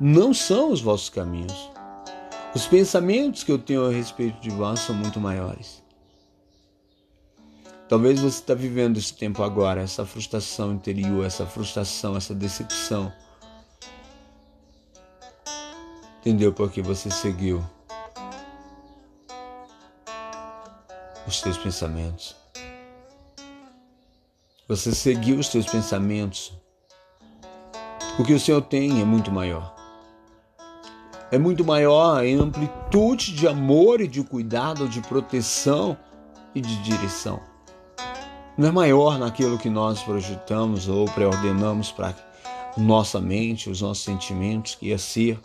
não 0.00 0.34
são 0.34 0.72
os 0.72 0.80
vossos 0.80 1.08
caminhos. 1.08 1.70
Os 2.54 2.66
pensamentos 2.66 3.44
que 3.44 3.52
eu 3.52 3.58
tenho 3.58 3.86
a 3.86 3.90
respeito 3.90 4.40
de 4.40 4.50
vós 4.50 4.80
são 4.80 4.94
muito 4.94 5.20
maiores. 5.20 5.82
Talvez 7.88 8.18
você 8.18 8.38
está 8.38 8.54
vivendo 8.54 8.96
esse 8.96 9.14
tempo 9.14 9.42
agora, 9.42 9.82
essa 9.82 10.06
frustração 10.06 10.72
interior, 10.72 11.24
essa 11.24 11.46
frustração, 11.46 12.16
essa 12.16 12.34
decepção 12.34 13.12
Entendeu 16.24 16.54
por 16.54 16.70
que 16.72 16.80
você 16.80 17.10
seguiu 17.10 17.62
os 21.26 21.38
seus 21.38 21.58
pensamentos. 21.58 22.34
Você 24.66 24.94
seguiu 24.94 25.38
os 25.38 25.48
seus 25.48 25.66
pensamentos 25.66 26.54
O 28.18 28.24
que 28.24 28.32
o 28.32 28.40
Senhor 28.40 28.62
tem 28.62 29.02
é 29.02 29.04
muito 29.04 29.30
maior. 29.30 29.74
É 31.30 31.36
muito 31.36 31.62
maior 31.62 32.24
em 32.24 32.36
amplitude 32.36 33.34
de 33.34 33.46
amor 33.46 34.00
e 34.00 34.08
de 34.08 34.22
cuidado, 34.22 34.88
de 34.88 35.02
proteção 35.02 35.94
e 36.54 36.60
de 36.62 36.82
direção. 36.82 37.38
Não 38.56 38.68
é 38.68 38.72
maior 38.72 39.18
naquilo 39.18 39.58
que 39.58 39.68
nós 39.68 40.02
projetamos 40.02 40.88
ou 40.88 41.04
preordenamos 41.04 41.92
para 41.92 42.14
nossa 42.78 43.20
mente, 43.20 43.68
os 43.68 43.82
nossos 43.82 44.04
sentimentos, 44.04 44.74
que 44.74 44.86
ia 44.86 44.96
ser. 44.96 45.38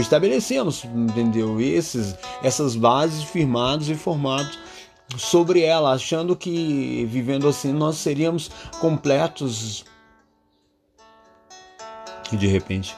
Estabelecemos, 0.00 0.84
entendeu? 0.84 1.60
Esses, 1.60 2.16
essas 2.42 2.74
bases 2.74 3.22
firmados 3.22 3.88
e 3.88 3.94
formados 3.94 4.58
sobre 5.16 5.62
ela, 5.62 5.92
achando 5.92 6.34
que 6.34 7.06
vivendo 7.06 7.48
assim 7.48 7.72
nós 7.72 7.96
seríamos 7.96 8.50
completos. 8.80 9.84
E 12.32 12.36
de 12.36 12.46
repente 12.46 12.96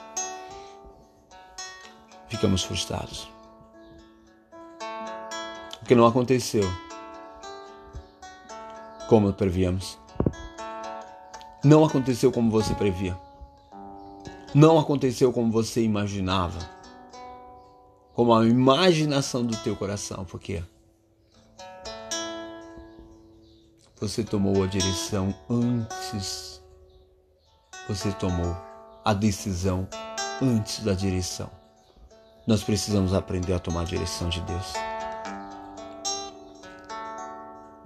ficamos 2.28 2.64
frustrados. 2.64 3.28
Porque 5.78 5.94
não 5.94 6.06
aconteceu 6.06 6.64
como 9.08 9.32
prevíamos. 9.32 9.98
Não 11.62 11.84
aconteceu 11.84 12.32
como 12.32 12.50
você 12.50 12.74
previa. 12.74 13.18
Não 14.54 14.78
aconteceu 14.78 15.32
como 15.32 15.50
você 15.50 15.82
imaginava. 15.82 16.75
Como 18.16 18.34
a 18.34 18.46
imaginação 18.46 19.44
do 19.44 19.54
teu 19.58 19.76
coração, 19.76 20.24
porque 20.24 20.62
você 24.00 24.24
tomou 24.24 24.64
a 24.64 24.66
direção 24.66 25.34
antes. 25.50 26.62
Você 27.86 28.10
tomou 28.12 28.56
a 29.04 29.12
decisão 29.12 29.86
antes 30.40 30.80
da 30.80 30.94
direção. 30.94 31.50
Nós 32.46 32.64
precisamos 32.64 33.12
aprender 33.12 33.52
a 33.52 33.58
tomar 33.58 33.82
a 33.82 33.84
direção 33.84 34.30
de 34.30 34.40
Deus. 34.40 34.72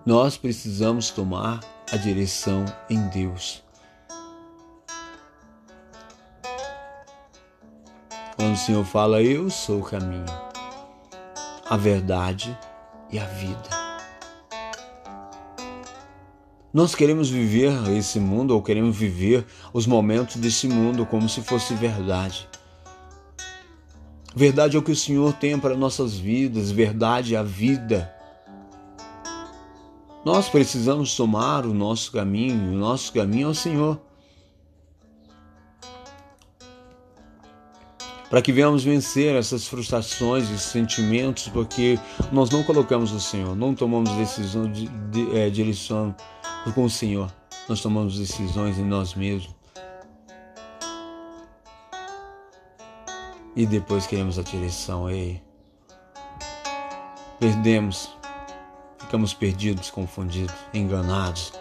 Nós 0.07 0.37
precisamos 0.37 1.11
tomar 1.11 1.59
a 1.91 1.97
direção 1.97 2.65
em 2.89 3.01
Deus. 3.09 3.65
Quando 8.51 8.59
o 8.59 8.65
Senhor 8.65 8.85
fala, 8.85 9.23
Eu 9.23 9.49
sou 9.49 9.79
o 9.79 9.85
caminho, 9.85 10.27
a 11.69 11.77
verdade 11.77 12.59
e 13.09 13.17
a 13.17 13.25
vida. 13.25 13.71
Nós 16.75 16.93
queremos 16.93 17.31
viver 17.31 17.73
esse 17.97 18.19
mundo 18.19 18.51
ou 18.51 18.61
queremos 18.61 18.97
viver 18.97 19.47
os 19.73 19.87
momentos 19.87 20.35
desse 20.35 20.67
mundo 20.67 21.07
como 21.07 21.29
se 21.29 21.43
fosse 21.43 21.75
verdade. 21.75 22.49
Verdade 24.35 24.75
é 24.75 24.81
o 24.81 24.83
que 24.83 24.91
o 24.91 24.97
Senhor 24.97 25.33
tem 25.35 25.57
para 25.57 25.77
nossas 25.77 26.19
vidas, 26.19 26.73
verdade 26.73 27.37
é 27.37 27.39
a 27.39 27.45
vida. 27.45 28.13
Nós 30.25 30.49
precisamos 30.49 31.15
tomar 31.15 31.65
o 31.65 31.73
nosso 31.73 32.11
caminho, 32.11 32.73
o 32.73 32.77
nosso 32.77 33.13
caminho 33.13 33.47
é 33.47 33.51
o 33.53 33.55
Senhor. 33.55 34.10
Para 38.31 38.41
que 38.41 38.53
venhamos 38.53 38.85
vencer 38.85 39.35
essas 39.35 39.67
frustrações 39.67 40.49
e 40.49 40.59
sentimentos, 40.59 41.49
porque 41.49 41.99
nós 42.31 42.49
não 42.49 42.63
colocamos 42.63 43.13
o 43.13 43.21
Senhor, 43.21 43.57
não 43.57 43.75
tomamos 43.75 44.11
decisão 44.13 44.71
de, 44.71 44.87
de 44.87 45.37
é, 45.37 45.51
direção 45.51 46.15
com 46.75 46.85
o 46.85 46.91
Senhor, 46.91 47.31
nós 47.69 47.81
tomamos 47.81 48.19
decisões 48.19 48.79
em 48.79 48.85
nós 48.85 49.15
mesmos. 49.15 49.61
e 53.55 53.67
depois 53.67 54.07
queremos 54.07 54.39
a 54.39 54.43
direção. 54.43 55.11
Ei, 55.11 55.43
perdemos, 57.39 58.17
ficamos 58.99 59.35
perdidos, 59.35 59.91
confundidos, 59.91 60.55
enganados. 60.73 61.53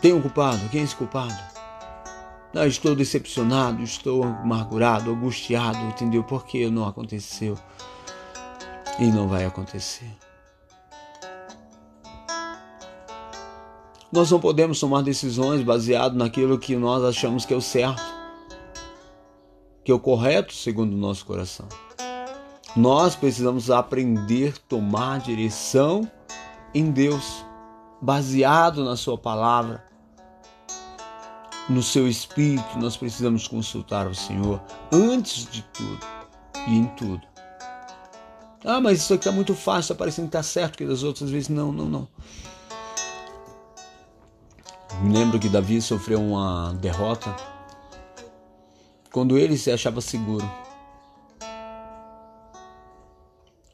Tem 0.00 0.12
um 0.12 0.20
culpado? 0.20 0.68
Quem 0.68 0.80
é 0.80 0.84
esse 0.84 0.94
culpado? 0.94 1.55
Estou 2.64 2.94
decepcionado, 2.94 3.82
estou 3.82 4.22
amargurado, 4.24 5.10
angustiado, 5.10 5.78
entendeu? 5.86 6.24
Porque 6.24 6.70
não 6.70 6.86
aconteceu 6.86 7.58
e 8.98 9.06
não 9.06 9.28
vai 9.28 9.44
acontecer. 9.44 10.10
Nós 14.10 14.30
não 14.30 14.40
podemos 14.40 14.80
tomar 14.80 15.02
decisões 15.02 15.62
baseado 15.62 16.14
naquilo 16.14 16.58
que 16.58 16.76
nós 16.76 17.04
achamos 17.04 17.44
que 17.44 17.52
é 17.52 17.56
o 17.56 17.60
certo 17.60 18.16
que 19.86 19.92
é 19.92 19.94
o 19.94 20.00
correto 20.00 20.52
segundo 20.52 20.94
o 20.94 20.98
nosso 20.98 21.24
coração. 21.24 21.68
Nós 22.74 23.14
precisamos 23.14 23.70
aprender 23.70 24.52
a 24.56 24.68
tomar 24.68 25.20
direção 25.20 26.10
em 26.74 26.90
Deus, 26.90 27.44
baseado 28.02 28.84
na 28.84 28.96
Sua 28.96 29.16
palavra, 29.16 29.84
no 31.68 31.82
seu 31.82 32.08
espírito. 32.08 32.78
Nós 32.78 32.96
precisamos 32.96 33.46
consultar 33.48 34.06
o 34.06 34.14
Senhor 34.14 34.60
antes 34.92 35.46
de 35.50 35.62
tudo 35.62 36.06
e 36.66 36.76
em 36.76 36.86
tudo. 36.88 37.22
Ah, 38.64 38.80
mas 38.80 38.98
isso 38.98 39.14
aqui 39.14 39.22
está 39.22 39.32
muito 39.32 39.54
fácil, 39.54 39.92
está 39.92 39.94
parecendo 39.94 40.28
que 40.28 40.36
está 40.36 40.42
certo, 40.42 40.76
que 40.76 40.84
das 40.84 41.02
outras 41.02 41.30
vezes 41.30 41.48
não, 41.48 41.70
não, 41.70 41.86
não. 41.86 42.08
Me 45.02 45.12
lembro 45.12 45.38
que 45.38 45.48
Davi 45.48 45.80
sofreu 45.80 46.20
uma 46.20 46.72
derrota 46.74 47.34
quando 49.12 49.38
ele 49.38 49.56
se 49.56 49.70
achava 49.70 50.00
seguro. 50.00 50.48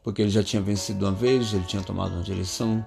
Porque 0.02 0.20
ele 0.20 0.30
já 0.30 0.42
tinha 0.42 0.60
vencido 0.60 1.06
uma 1.06 1.12
vez, 1.12 1.54
ele 1.54 1.64
tinha 1.64 1.82
tomado 1.82 2.12
uma 2.14 2.22
direção 2.22 2.84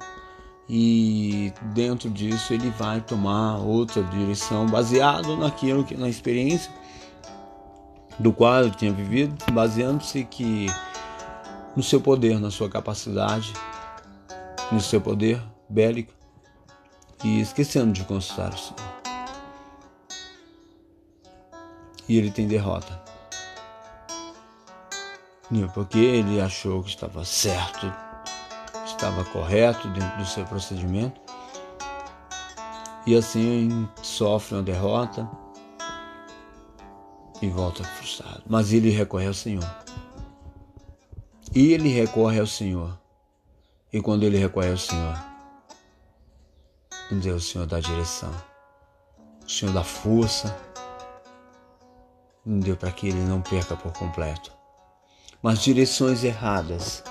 e 0.68 1.54
dentro 1.74 2.10
disso 2.10 2.54
ele 2.54 2.70
vai 2.72 3.02
tomar 3.02 3.58
outra 3.58 4.04
direção 4.04 4.66
baseado 4.66 5.38
naquilo 5.38 5.84
que 5.84 5.96
na 5.96 6.10
experiência 6.10 6.72
do 8.18 8.32
qual 8.32 8.62
ele 8.62 8.72
tinha 8.72 8.92
vivido, 8.92 9.36
baseando-se 9.52 10.24
que 10.24 10.68
no 11.76 11.84
seu 11.84 12.00
poder, 12.00 12.40
na 12.40 12.50
sua 12.50 12.70
capacidade, 12.70 13.54
no 14.72 14.80
seu 14.80 15.02
poder 15.02 15.42
bélico 15.70 16.14
e 17.24 17.42
esquecendo 17.42 17.92
de 17.92 18.04
consultar 18.04 18.54
o 18.54 18.58
Senhor 18.58 18.96
e 22.08 22.18
ele 22.18 22.32
tem 22.32 22.48
derrota. 22.48 23.04
Porque 25.74 26.00
ele 26.00 26.42
achou 26.42 26.82
que 26.82 26.90
estava 26.90 27.24
certo, 27.24 27.92
estava 28.96 29.24
correto 29.26 29.88
dentro 29.90 30.18
do 30.18 30.26
seu 30.26 30.46
procedimento 30.46 31.20
e 33.06 33.16
assim 33.16 33.88
sofre 34.02 34.56
uma 34.56 34.64
derrota 34.64 35.30
e 37.42 37.48
volta 37.50 37.84
frustrado. 37.84 38.44
Mas 38.48 38.74
ele 38.74 38.90
recorre 38.90 39.28
ao 39.28 39.34
Senhor. 39.34 39.64
E 41.54 41.72
ele 41.72 41.90
recorre 41.90 42.40
ao 42.40 42.48
Senhor. 42.48 42.98
E 43.94 44.02
quando 44.02 44.24
ele 44.24 44.38
recorre 44.38 44.72
ao 44.72 44.78
Senhor, 44.78 45.18
Deus, 47.12 47.46
o 47.46 47.52
Senhor 47.52 47.68
dá 47.68 47.80
direção, 47.80 48.34
o 49.46 49.50
Senhor 49.50 49.72
dá 49.72 49.84
força, 49.84 50.58
deu 52.44 52.76
para 52.76 52.92
que 52.92 53.08
ele 53.08 53.24
não 53.24 53.42
perca 53.42 53.76
por 53.78 53.94
completo. 53.94 54.52
Mas 55.42 55.62
direções 55.62 56.24
erradas. 56.24 57.04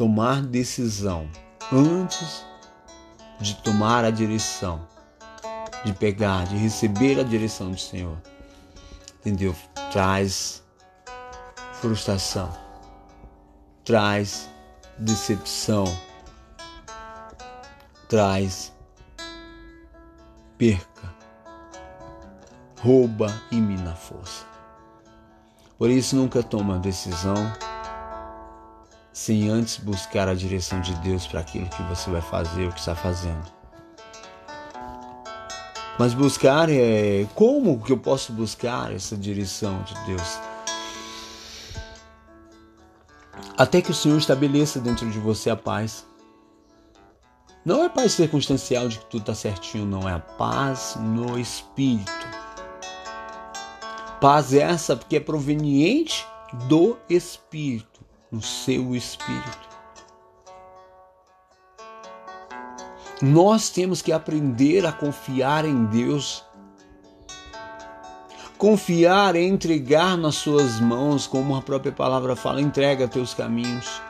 Tomar 0.00 0.40
decisão 0.40 1.28
antes 1.70 2.42
de 3.38 3.54
tomar 3.56 4.02
a 4.02 4.10
direção, 4.10 4.88
de 5.84 5.92
pegar, 5.92 6.46
de 6.46 6.56
receber 6.56 7.20
a 7.20 7.22
direção 7.22 7.70
do 7.70 7.78
Senhor. 7.78 8.16
Entendeu? 9.18 9.54
Traz 9.92 10.64
frustração, 11.74 12.50
traz 13.84 14.48
decepção, 14.96 15.84
traz 18.08 18.72
perca, 20.56 21.14
rouba 22.80 23.38
e 23.50 23.56
mina 23.56 23.94
força. 23.94 24.46
Por 25.76 25.90
isso, 25.90 26.16
nunca 26.16 26.42
toma 26.42 26.78
decisão 26.78 27.52
sem 29.20 29.50
antes 29.50 29.76
buscar 29.76 30.28
a 30.28 30.34
direção 30.34 30.80
de 30.80 30.94
Deus 30.94 31.26
para 31.26 31.40
aquilo 31.40 31.68
que 31.68 31.82
você 31.82 32.08
vai 32.08 32.22
fazer, 32.22 32.66
o 32.66 32.72
que 32.72 32.80
está 32.80 32.94
fazendo. 32.94 33.52
Mas 35.98 36.14
buscar 36.14 36.70
é 36.70 37.26
como 37.34 37.82
que 37.82 37.92
eu 37.92 37.98
posso 37.98 38.32
buscar 38.32 38.90
essa 38.90 39.14
direção 39.18 39.82
de 39.82 39.92
Deus? 40.06 40.40
Até 43.58 43.82
que 43.82 43.90
o 43.90 43.94
Senhor 43.94 44.16
estabeleça 44.16 44.80
dentro 44.80 45.10
de 45.10 45.18
você 45.18 45.50
a 45.50 45.56
paz. 45.56 46.06
Não 47.62 47.84
é 47.84 47.90
paz 47.90 48.12
circunstancial 48.12 48.88
de 48.88 49.00
que 49.00 49.04
tudo 49.04 49.20
está 49.20 49.34
certinho, 49.34 49.84
não. 49.84 50.08
É 50.08 50.14
a 50.14 50.18
paz 50.18 50.96
no 50.98 51.38
espírito. 51.38 52.10
Paz 54.18 54.54
essa 54.54 54.96
porque 54.96 55.16
é 55.16 55.20
proveniente 55.20 56.26
do 56.66 56.96
espírito, 57.08 57.89
no 58.30 58.40
seu 58.42 58.94
espírito. 58.94 59.68
Nós 63.22 63.68
temos 63.68 64.00
que 64.00 64.12
aprender 64.12 64.86
a 64.86 64.92
confiar 64.92 65.66
em 65.66 65.84
Deus. 65.84 66.44
Confiar 68.56 69.36
é 69.36 69.42
entregar 69.42 70.16
nas 70.16 70.36
suas 70.36 70.80
mãos, 70.80 71.26
como 71.26 71.54
a 71.54 71.60
própria 71.60 71.92
palavra 71.92 72.34
fala, 72.34 72.60
entrega 72.60 73.08
teus 73.08 73.34
caminhos. 73.34 74.00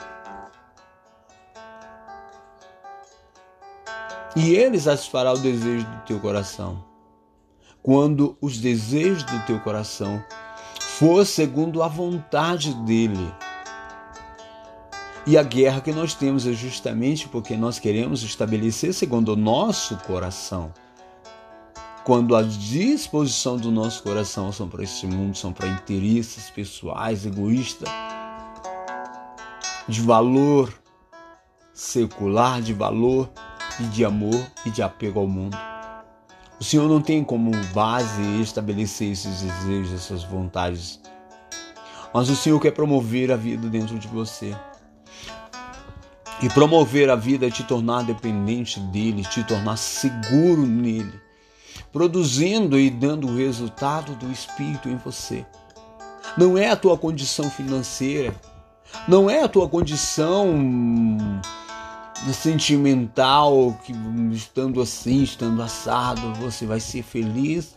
E 4.37 4.55
ele 4.55 4.79
satisfará 4.79 5.33
o 5.33 5.39
desejo 5.39 5.85
do 5.85 6.03
teu 6.03 6.21
coração. 6.21 6.85
Quando 7.83 8.37
os 8.41 8.59
desejos 8.59 9.25
do 9.25 9.47
teu 9.47 9.59
coração 9.61 10.23
for 10.81 11.27
segundo 11.27 11.83
a 11.83 11.89
vontade 11.89 12.75
dele. 12.85 13.33
E 15.31 15.39
a 15.39 15.45
guerra 15.45 15.81
que 15.81 15.93
nós 15.93 16.13
temos 16.13 16.45
é 16.45 16.53
justamente 16.53 17.29
porque 17.29 17.57
nós 17.57 17.79
queremos 17.79 18.25
estabelecer 18.25 18.93
segundo 18.93 19.35
o 19.35 19.37
nosso 19.37 19.97
coração. 19.99 20.75
Quando 22.03 22.35
a 22.35 22.43
disposição 22.43 23.57
do 23.57 23.71
nosso 23.71 24.03
coração 24.03 24.51
são 24.51 24.69
para 24.69 24.83
esse 24.83 25.07
mundo, 25.07 25.37
são 25.37 25.53
para 25.53 25.69
interesses 25.69 26.51
pessoais, 26.51 27.25
egoístas, 27.25 27.89
de 29.87 30.01
valor 30.01 30.75
secular, 31.73 32.61
de 32.61 32.73
valor 32.73 33.31
e 33.79 33.85
de 33.85 34.05
amor 34.05 34.45
e 34.67 34.71
de 34.71 34.83
apego 34.83 35.21
ao 35.21 35.29
mundo. 35.29 35.57
O 36.59 36.65
Senhor 36.65 36.89
não 36.89 37.01
tem 37.01 37.23
como 37.23 37.53
base 37.73 38.21
estabelecer 38.43 39.13
esses 39.13 39.43
desejos, 39.43 39.93
essas 39.93 40.25
vontades. 40.25 41.01
Mas 42.13 42.29
o 42.29 42.35
Senhor 42.35 42.59
quer 42.59 42.73
promover 42.73 43.31
a 43.31 43.37
vida 43.37 43.69
dentro 43.69 43.97
de 43.97 44.09
você. 44.09 44.57
E 46.43 46.49
promover 46.49 47.11
a 47.11 47.17
vida 47.17 47.47
é 47.47 47.51
te 47.51 47.63
tornar 47.65 48.03
dependente 48.03 48.81
dele, 48.81 49.23
te 49.23 49.45
tornar 49.45 49.77
seguro 49.77 50.67
nele, 50.67 51.21
produzindo 51.93 52.79
e 52.79 52.89
dando 52.89 53.29
o 53.29 53.37
resultado 53.37 54.15
do 54.15 54.31
Espírito 54.33 54.89
em 54.89 54.97
você. 54.97 55.45
Não 56.39 56.57
é 56.57 56.71
a 56.71 56.77
tua 56.77 56.97
condição 56.97 57.51
financeira, 57.51 58.35
não 59.07 59.29
é 59.29 59.43
a 59.43 59.49
tua 59.49 59.69
condição 59.69 60.49
sentimental, 62.33 63.79
que 63.85 63.93
estando 64.33 64.81
assim, 64.81 65.23
estando 65.23 65.63
assado, 65.63 66.35
você 66.35 66.65
vai 66.65 66.81
ser 66.81 67.03
feliz. 67.03 67.77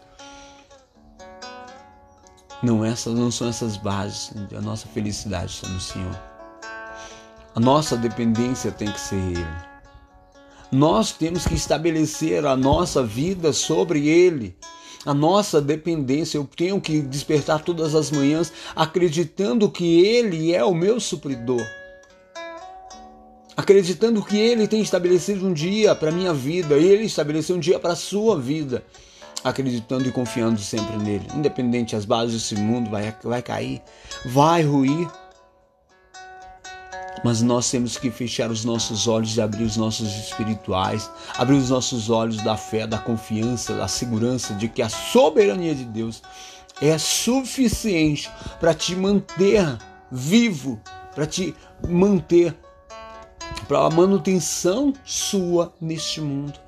Não, 2.62 2.86
essas 2.86 3.14
não 3.14 3.30
são 3.30 3.50
essas 3.50 3.76
bases. 3.76 4.32
A 4.56 4.62
nossa 4.62 4.88
felicidade 4.88 5.52
está 5.52 5.68
no 5.68 5.82
Senhor. 5.82 6.33
A 7.56 7.60
nossa 7.60 7.96
dependência 7.96 8.72
tem 8.72 8.92
que 8.92 9.00
ser 9.00 9.16
Ele. 9.16 9.46
Nós 10.72 11.12
temos 11.12 11.46
que 11.46 11.54
estabelecer 11.54 12.48
a 12.48 12.58
nossa 12.58 13.04
vida 13.04 13.54
sobre 13.54 14.08
Ele. 14.08 14.58
A 15.06 15.14
nossa 15.14 15.62
dependência, 15.62 16.38
eu 16.38 16.46
tenho 16.46 16.82
que 16.82 17.00
despertar 17.00 17.62
todas 17.62 17.94
as 17.94 18.10
manhãs 18.10 18.52
acreditando 18.76 19.70
que 19.70 20.04
Ele 20.04 20.52
é 20.52 20.64
o 20.64 20.74
meu 20.74 21.00
supridor. 21.00 21.64
Acreditando 23.56 24.24
que 24.26 24.36
Ele 24.36 24.68
tem 24.68 24.82
estabelecido 24.82 25.46
um 25.46 25.54
dia 25.54 25.94
para 25.94 26.10
a 26.10 26.14
minha 26.14 26.34
vida, 26.34 26.74
Ele 26.74 27.04
estabeleceu 27.04 27.56
um 27.56 27.60
dia 27.60 27.78
para 27.78 27.94
a 27.94 27.98
sua 27.98 28.40
vida. 28.40 28.84
Acreditando 29.44 30.08
e 30.08 30.12
confiando 30.12 30.58
sempre 30.60 30.98
nele. 30.98 31.28
Independente, 31.36 31.96
as 31.96 32.06
bases 32.06 32.42
desse 32.42 32.56
mundo 32.56 32.90
vai, 32.90 33.16
vai 33.24 33.44
cair, 33.44 33.80
vai 34.26 34.64
ruir 34.64 35.08
mas 37.24 37.42
nós 37.42 37.72
temos 37.72 37.98
que 37.98 38.12
fechar 38.12 38.52
os 38.52 38.66
nossos 38.66 39.08
olhos 39.08 39.38
e 39.38 39.42
abrir 39.42 39.64
os 39.64 39.78
nossos 39.78 40.10
espirituais, 40.16 41.10
abrir 41.38 41.56
os 41.56 41.70
nossos 41.70 42.10
olhos 42.10 42.38
da 42.38 42.58
fé, 42.58 42.86
da 42.86 42.98
confiança, 42.98 43.76
da 43.76 43.88
segurança 43.88 44.54
de 44.54 44.68
que 44.68 44.82
a 44.82 44.90
soberania 44.90 45.74
de 45.74 45.86
Deus 45.86 46.22
é 46.82 46.98
suficiente 46.98 48.30
para 48.60 48.74
te 48.74 48.96
manter 48.96 49.78
vivo, 50.12 50.82
para 51.16 51.26
te 51.26 51.56
manter 51.88 52.56
para 53.68 53.86
a 53.86 53.90
manutenção 53.90 54.94
sua 55.06 55.74
neste 55.80 56.20
mundo. 56.20 56.60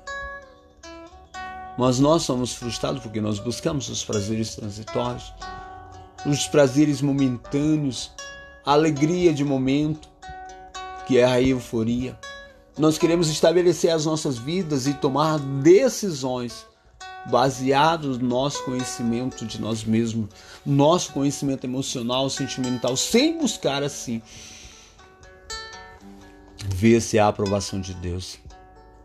Mas 1.78 1.98
nós 1.98 2.22
somos 2.22 2.54
frustrados 2.54 3.02
porque 3.02 3.20
nós 3.20 3.38
buscamos 3.38 3.88
os 3.90 4.02
prazeres 4.02 4.54
transitórios, 4.54 5.34
os 6.24 6.46
prazeres 6.46 7.02
momentâneos, 7.02 8.12
a 8.64 8.72
alegria 8.72 9.34
de 9.34 9.44
momento, 9.44 10.08
que 11.06 11.18
é 11.18 11.24
a 11.24 11.40
euforia. 11.40 12.18
Nós 12.76 12.98
queremos 12.98 13.28
estabelecer 13.28 13.90
as 13.90 14.04
nossas 14.04 14.36
vidas 14.36 14.86
e 14.86 14.94
tomar 14.94 15.38
decisões 15.38 16.66
baseados 17.30 18.18
no 18.18 18.28
nosso 18.28 18.62
conhecimento 18.64 19.46
de 19.46 19.60
nós 19.60 19.84
mesmos, 19.84 20.28
nosso 20.64 21.12
conhecimento 21.12 21.64
emocional, 21.64 22.28
sentimental, 22.28 22.96
sem 22.96 23.38
buscar 23.38 23.82
assim 23.82 24.20
ver 26.74 27.00
se 27.00 27.18
há 27.18 27.28
aprovação 27.28 27.80
de 27.80 27.94
Deus. 27.94 28.38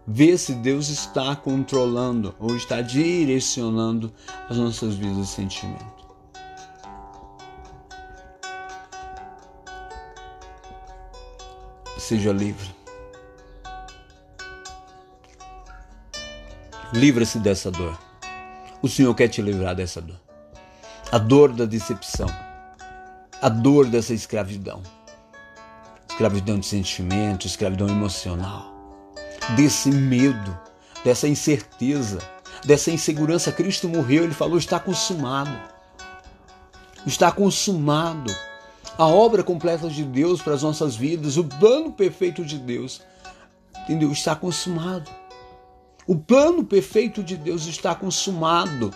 Ver 0.07 0.37
se 0.37 0.53
Deus 0.53 0.89
está 0.89 1.35
controlando 1.35 2.35
ou 2.39 2.55
está 2.55 2.81
direcionando 2.81 4.11
as 4.49 4.57
nossas 4.57 4.95
vidas 4.95 5.29
e 5.29 5.31
sentimentos. 5.31 6.00
Seja 12.12 12.34
livre. 12.34 12.76
Livra-se 16.91 17.39
dessa 17.39 17.71
dor. 17.71 17.97
O 18.82 18.89
Senhor 18.89 19.15
quer 19.15 19.30
te 19.30 19.41
livrar 19.41 19.74
dessa 19.74 20.02
dor. 20.02 20.19
A 21.10 21.17
dor 21.17 21.54
da 21.54 21.63
decepção. 21.63 22.28
A 23.41 23.47
dor 23.47 23.86
dessa 23.86 24.13
escravidão. 24.13 24.84
Escravidão 26.10 26.60
de 26.60 26.65
sentimento, 26.65 27.47
escravidão 27.47 27.88
emocional. 27.88 28.74
Desse 29.56 29.89
medo, 29.89 30.60
dessa 31.06 31.30
incerteza, 31.30 32.19
dessa 32.65 32.91
insegurança. 32.91 33.54
Cristo 33.54 33.88
morreu, 33.88 34.26
ele 34.26 34.34
falou: 34.34 34.58
está 34.58 34.82
consumado. 34.82 35.58
Está 37.08 37.32
consumado 37.32 38.30
a 38.97 39.08
obra 39.08 39.43
completa 39.43 39.89
de 39.89 40.04
Deus 40.04 40.41
para 40.41 40.54
as 40.54 40.63
nossas 40.63 40.95
vidas, 40.95 41.38
o 41.38 41.43
plano 41.43 41.91
perfeito 41.91 42.43
de 42.43 42.58
Deus, 42.58 43.01
entendeu? 43.84 44.12
Está 44.12 44.36
consumado. 44.36 45.10
O 46.08 46.15
plano 46.15 46.63
perfeito 46.63 47.23
de 47.23 47.38
Deus 47.38 47.65
está 47.67 47.93
consumado. 47.95 48.91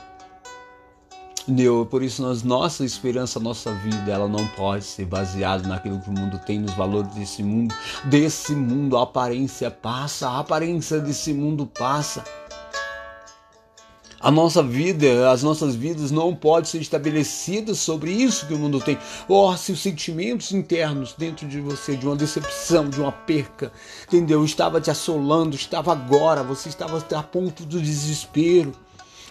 Entendeu? 1.48 1.86
Por 1.86 2.02
isso, 2.02 2.24
nós, 2.24 2.42
nossa 2.42 2.84
esperança, 2.84 3.40
nossa 3.40 3.72
vida, 3.72 4.12
ela 4.12 4.28
não 4.28 4.48
pode 4.50 4.84
ser 4.84 5.06
baseada 5.06 5.68
naquilo 5.68 6.02
que 6.02 6.10
o 6.10 6.14
mundo 6.14 6.40
tem, 6.40 6.60
nos 6.60 6.74
valores 6.74 7.14
desse 7.14 7.44
mundo. 7.44 7.74
Desse 8.06 8.56
mundo, 8.56 8.98
a 8.98 9.04
aparência 9.04 9.70
passa, 9.70 10.28
a 10.28 10.40
aparência 10.40 11.00
desse 11.00 11.34
mundo 11.34 11.68
passa. 11.68 12.24
A 14.26 14.32
nossa 14.32 14.64
vida, 14.64 15.30
as 15.30 15.44
nossas 15.44 15.76
vidas 15.76 16.10
não 16.10 16.34
podem 16.34 16.68
ser 16.68 16.82
estabelecidas 16.82 17.78
sobre 17.78 18.10
isso 18.12 18.48
que 18.48 18.56
o 18.56 18.58
mundo 18.58 18.82
tem. 18.82 18.98
Oh, 19.30 19.56
se 19.56 19.72
os 19.72 19.80
sentimentos 19.80 20.52
internos 20.52 21.14
dentro 21.16 21.48
de 21.48 21.62
você, 21.62 21.96
de 21.96 22.08
uma 22.08 22.16
decepção, 22.16 22.90
de 22.90 23.00
uma 23.00 23.12
perca, 23.12 23.72
entendeu? 24.08 24.44
Estava 24.44 24.82
te 24.82 24.90
assolando, 24.90 25.56
estava 25.56 25.92
agora, 25.92 26.42
você 26.42 26.70
estava 26.70 26.98
a 26.98 27.22
ponto 27.22 27.64
do 27.66 27.80
desespero, 27.80 28.72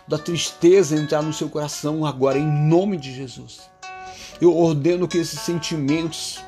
da 0.07 0.17
tristeza 0.17 0.95
entrar 0.95 1.25
no 1.25 1.33
seu 1.33 1.49
coração 1.49 2.07
agora, 2.07 2.39
em 2.39 2.69
nome 2.69 2.97
de 2.97 3.13
Jesus. 3.13 3.63
Eu 4.41 4.57
ordeno 4.57 5.09
que 5.09 5.19
esses 5.19 5.41
sentimentos, 5.41 6.39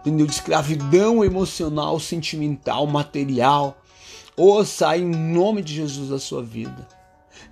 entendeu? 0.00 0.26
De 0.26 0.32
escravidão 0.32 1.24
emocional, 1.24 2.00
sentimental, 2.00 2.84
material, 2.84 3.80
ou 4.36 4.64
saia 4.64 5.00
em 5.00 5.08
nome 5.08 5.62
de 5.62 5.72
Jesus 5.72 6.08
da 6.08 6.18
sua 6.18 6.42
vida 6.42 6.95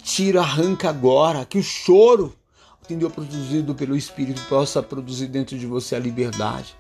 Tira, 0.02 0.40
arranca 0.40 0.88
agora, 0.88 1.44
que 1.44 1.58
o 1.58 1.62
choro, 1.62 2.34
entendeu? 2.82 3.10
Produzido 3.10 3.74
pelo 3.74 3.96
Espírito 3.96 4.42
possa 4.48 4.82
produzir 4.82 5.28
dentro 5.28 5.58
de 5.58 5.66
você 5.66 5.96
a 5.96 5.98
liberdade. 5.98 6.76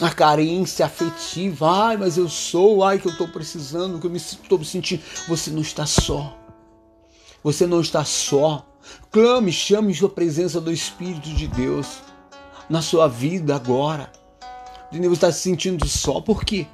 A 0.00 0.10
carência 0.10 0.86
afetiva, 0.86 1.70
ai, 1.70 1.96
mas 1.96 2.16
eu 2.16 2.28
sou, 2.28 2.82
ai, 2.82 2.98
que 2.98 3.06
eu 3.06 3.12
estou 3.12 3.28
precisando, 3.28 4.00
que 4.00 4.06
eu 4.06 4.16
estou 4.16 4.58
me 4.58 4.64
sentindo. 4.64 5.02
Você 5.28 5.50
não 5.50 5.62
está 5.62 5.86
só. 5.86 6.36
Você 7.42 7.66
não 7.66 7.80
está 7.80 8.04
só. 8.04 8.66
Clame, 9.10 9.52
chame 9.52 9.96
a 10.02 10.08
presença 10.08 10.60
do 10.60 10.72
Espírito 10.72 11.28
de 11.30 11.46
Deus 11.46 11.86
na 12.68 12.82
sua 12.82 13.06
vida 13.06 13.54
agora. 13.54 14.10
Entendeu? 14.88 15.10
Você 15.10 15.16
está 15.16 15.32
se 15.32 15.40
sentindo 15.40 15.86
só, 15.86 16.20
por 16.20 16.44
quê? 16.44 16.66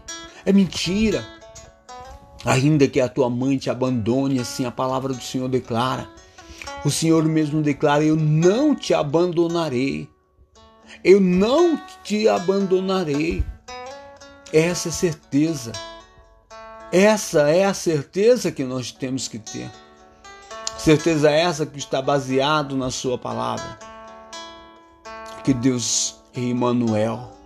É 0.45 0.53
mentira. 0.53 1.40
Ainda 2.45 2.89
que 2.89 3.01
a 3.01 3.09
tua 3.09 3.29
mãe 3.29 3.59
te 3.59 3.69
abandone, 3.69 4.41
assim 4.41 4.65
a 4.65 4.71
palavra 4.71 5.13
do 5.13 5.23
Senhor 5.23 5.49
declara. 5.49 6.09
O 6.85 6.91
Senhor 6.91 7.25
mesmo 7.25 7.61
declara: 7.61 8.03
Eu 8.03 8.17
não 8.17 8.75
te 8.75 8.95
abandonarei. 8.95 10.09
Eu 11.05 11.21
não 11.21 11.81
te 12.03 12.29
abandonarei. 12.29 13.45
Essa 14.53 14.89
é 14.89 14.93
certeza. 14.93 15.73
Essa 16.91 17.43
é 17.51 17.65
a 17.65 17.75
certeza 17.75 18.51
que 18.51 18.65
nós 18.65 18.91
temos 18.91 19.29
que 19.29 19.39
ter. 19.39 19.71
Certeza 20.77 21.31
essa 21.31 21.67
que 21.67 21.79
está 21.79 22.01
baseado 22.01 22.77
na 22.77 22.91
sua 22.91 23.19
palavra. 23.19 23.79
Que 25.45 25.53
Deus 25.53 26.17
é 26.35 26.41
Emmanuel 26.41 27.40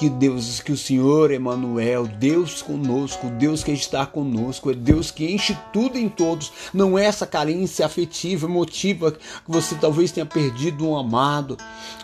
que 0.00 0.08
Deus, 0.08 0.60
que 0.60 0.72
o 0.72 0.78
Senhor 0.78 1.30
Emanuel, 1.30 2.06
Deus 2.06 2.62
conosco, 2.62 3.28
Deus 3.28 3.62
que 3.62 3.70
está 3.70 4.06
conosco, 4.06 4.70
é 4.70 4.74
Deus 4.74 5.10
que 5.10 5.30
enche 5.30 5.54
tudo 5.74 5.98
em 5.98 6.08
todos. 6.08 6.50
Não 6.72 6.98
é 6.98 7.04
essa 7.04 7.26
carência 7.26 7.84
afetiva, 7.84 8.46
emotiva 8.46 9.12
que 9.12 9.20
você 9.46 9.74
talvez 9.74 10.10
tenha 10.10 10.24
perdido 10.24 10.88
um 10.88 10.96
amado, 10.96 11.58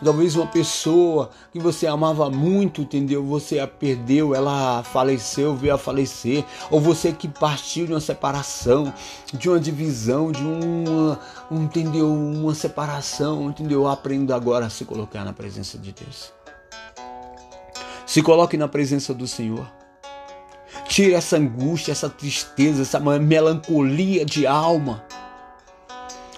talvez 0.05 0.37
uma 0.37 0.47
pessoa 0.47 1.31
que 1.51 1.59
você 1.59 1.87
amava 1.87 2.29
muito, 2.29 2.83
entendeu? 2.83 3.25
Você 3.25 3.59
a 3.59 3.67
perdeu, 3.67 4.35
ela 4.35 4.83
faleceu, 4.83 5.57
veio 5.57 5.73
a 5.73 5.79
falecer, 5.79 6.45
ou 6.71 6.79
você 6.79 7.15
que 7.15 7.27
partiu 7.27 7.87
de 7.87 7.95
uma 7.95 8.01
separação, 8.01 8.93
de 9.33 9.49
uma 9.49 9.59
divisão, 9.59 10.31
de 10.31 10.43
uma, 10.43 11.19
entendeu? 11.51 12.13
Uma 12.13 12.55
separação, 12.55 13.49
entendeu? 13.49 13.89
Aprenda 13.89 14.37
agora 14.37 14.67
a 14.67 14.71
se 14.71 14.85
colocar 14.85 15.25
na 15.25 15.33
presença 15.33 15.79
de 15.79 15.93
Deus. 15.93 16.36
Se 18.07 18.23
coloque 18.23 18.57
na 18.57 18.69
presença 18.69 19.13
do 19.13 19.27
Senhor. 19.27 19.71
Tire 20.89 21.15
essa 21.15 21.37
angústia, 21.37 21.91
essa 21.91 22.09
tristeza, 22.09 22.83
essa 22.83 23.01
melancolia 23.01 24.25
de 24.25 24.47
alma. 24.47 25.05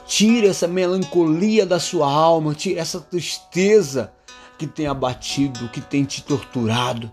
Tire 0.06 0.46
essa 0.46 0.66
melancolia 0.66 1.66
da 1.66 1.78
sua 1.78 2.10
alma, 2.10 2.54
tire 2.54 2.78
essa 2.78 2.98
tristeza 2.98 4.10
que 4.56 4.66
tem 4.66 4.86
abatido, 4.86 5.68
que 5.68 5.82
tem 5.82 6.04
te 6.04 6.22
torturado. 6.22 7.12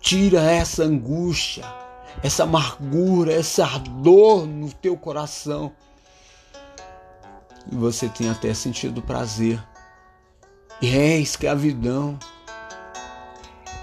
Tira 0.00 0.40
essa 0.40 0.84
angústia, 0.84 1.64
essa 2.22 2.44
amargura, 2.44 3.32
essa 3.32 3.66
dor 3.78 4.46
no 4.46 4.72
teu 4.72 4.96
coração. 4.96 5.70
E 7.70 7.76
você 7.76 8.08
tem 8.08 8.30
até 8.30 8.52
sentido 8.54 9.02
prazer. 9.02 9.62
E 10.80 10.88
é 10.88 11.18
escravidão. 11.18 12.18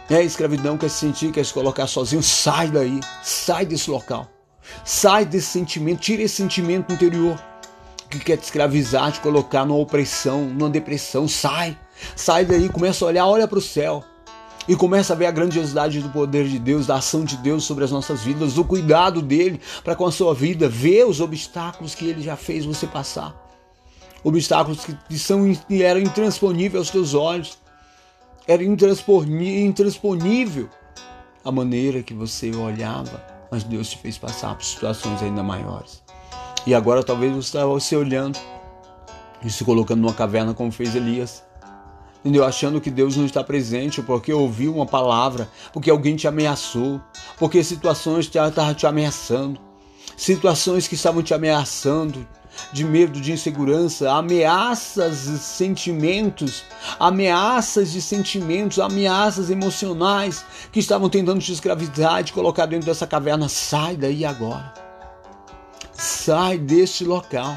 É 0.10 0.24
escravidão, 0.24 0.76
quer 0.76 0.90
se 0.90 0.98
sentir, 0.98 1.32
quer 1.32 1.46
se 1.46 1.54
colocar 1.54 1.86
sozinho, 1.86 2.24
sai 2.24 2.72
daí, 2.72 3.00
sai 3.22 3.64
desse 3.64 3.92
local. 3.92 4.28
Sai 4.84 5.24
desse 5.24 5.48
sentimento, 5.48 6.00
tira 6.00 6.24
esse 6.24 6.36
sentimento 6.36 6.92
interior 6.92 7.40
que 8.10 8.18
quer 8.18 8.38
te 8.38 8.44
escravizar, 8.44 9.12
te 9.12 9.20
colocar 9.20 9.66
numa 9.66 9.80
opressão, 9.80 10.46
numa 10.46 10.70
depressão. 10.70 11.28
Sai, 11.28 11.78
sai 12.16 12.44
daí, 12.44 12.70
começa 12.70 13.06
a 13.06 13.08
olhar, 13.08 13.28
olha 13.28 13.48
para 13.48 13.60
o 13.60 13.62
céu 13.62 14.04
e 14.68 14.76
começa 14.76 15.14
a 15.14 15.16
ver 15.16 15.28
a 15.28 15.32
grandiosidade 15.32 16.02
do 16.02 16.10
poder 16.10 16.48
de 16.48 16.58
Deus, 16.58 16.88
da 16.88 16.96
ação 16.96 17.24
de 17.24 17.38
Deus 17.38 17.64
sobre 17.64 17.84
as 17.84 17.92
nossas 17.92 18.22
vidas, 18.22 18.54
do 18.54 18.64
cuidado 18.64 19.22
dele 19.22 19.62
para 19.84 19.96
com 19.96 20.08
a 20.08 20.12
sua 20.12 20.34
vida, 20.34 20.68
vê 20.68 21.04
os 21.04 21.22
obstáculos 21.22 21.94
que 21.94 22.08
ele 22.08 22.22
já 22.22 22.36
fez 22.36 22.66
você 22.66 22.88
passar. 22.88 23.36
Obstáculos 24.24 24.86
que 25.08 25.20
são 25.20 25.56
eram 25.70 26.02
intransponíveis 26.02 26.80
aos 26.80 26.90
teus 26.90 27.14
olhos 27.14 27.58
era 28.50 28.64
intransponível 28.64 30.68
a 31.46 31.52
maneira 31.52 32.02
que 32.02 32.16
você 32.16 32.50
olhava, 32.50 33.24
mas 33.52 33.64
Deus 33.64 33.92
te 33.92 34.00
fez 34.00 34.18
passar 34.18 34.56
por 34.56 34.66
situações 34.66 35.22
ainda 35.22 35.44
maiores. 35.44 36.02
E 36.66 36.74
agora 36.74 37.04
talvez 37.04 37.32
você 37.32 37.58
estava 37.58 37.80
se 37.80 37.96
olhando 37.96 38.40
e 39.46 39.52
se 39.52 39.64
colocando 39.64 40.02
numa 40.02 40.16
caverna 40.16 40.56
como 40.56 40.72
fez 40.72 40.96
Elias. 40.96 41.44
Entendeu? 42.22 42.44
Achando 42.44 42.82
que 42.82 42.90
Deus 42.90 43.16
não 43.16 43.28
está 43.28 43.44
presente 43.44 44.02
porque 44.02 44.34
ouviu 44.34 44.74
uma 44.74 44.88
palavra, 44.88 45.48
porque 45.72 45.92
alguém 45.92 46.16
te 46.16 46.28
ameaçou, 46.28 47.00
porque 47.38 47.64
situações 47.64 48.26
estavam 48.26 48.74
te 48.74 48.88
ameaçando, 48.88 49.60
situações 50.18 50.88
que 50.88 50.96
estavam 50.96 51.22
te 51.22 51.36
ameaçando, 51.36 52.28
de 52.72 52.84
medo, 52.84 53.20
de 53.20 53.32
insegurança, 53.32 54.12
ameaças 54.12 55.24
de 55.24 55.38
sentimentos, 55.38 56.64
ameaças 57.00 57.92
de 57.92 58.02
sentimentos, 58.02 58.80
ameaças 58.80 59.50
emocionais 59.50 60.46
que 60.72 60.80
estavam 60.80 61.10
tentando 61.10 61.40
te 61.40 61.52
escravizar, 61.52 62.24
te 62.24 62.34
colocar 62.34 62.66
dentro 62.66 62.86
dessa 62.86 63.08
caverna. 63.08 63.50
Sai 63.50 63.96
daí 63.96 64.26
agora. 64.26 64.74
Sai 65.94 66.58
deste 66.58 67.04
local. 67.04 67.56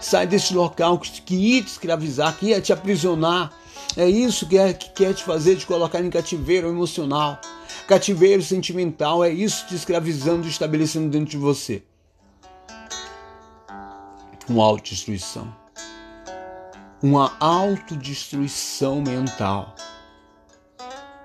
Sai 0.00 0.26
deste 0.26 0.54
local 0.54 0.98
que 0.98 1.34
ia 1.34 1.62
te 1.62 1.68
escravizar, 1.68 2.36
que 2.36 2.46
ia 2.46 2.60
te 2.60 2.72
aprisionar. 2.72 3.52
É 3.96 4.08
isso 4.08 4.46
que, 4.46 4.58
é, 4.58 4.72
que 4.72 4.90
quer 4.90 5.14
te 5.14 5.22
fazer, 5.22 5.56
te 5.56 5.66
colocar 5.66 6.00
em 6.00 6.10
cativeiro 6.10 6.68
emocional, 6.68 7.38
cativeiro 7.86 8.42
sentimental. 8.42 9.24
É 9.24 9.30
isso 9.30 9.66
te 9.66 9.74
escravizando, 9.74 10.48
estabelecendo 10.48 11.08
dentro 11.08 11.30
de 11.30 11.36
você 11.36 11.82
uma 14.48 14.64
autodestruição. 14.64 15.54
Uma 17.02 17.36
autodestruição 17.38 19.00
mental. 19.00 19.74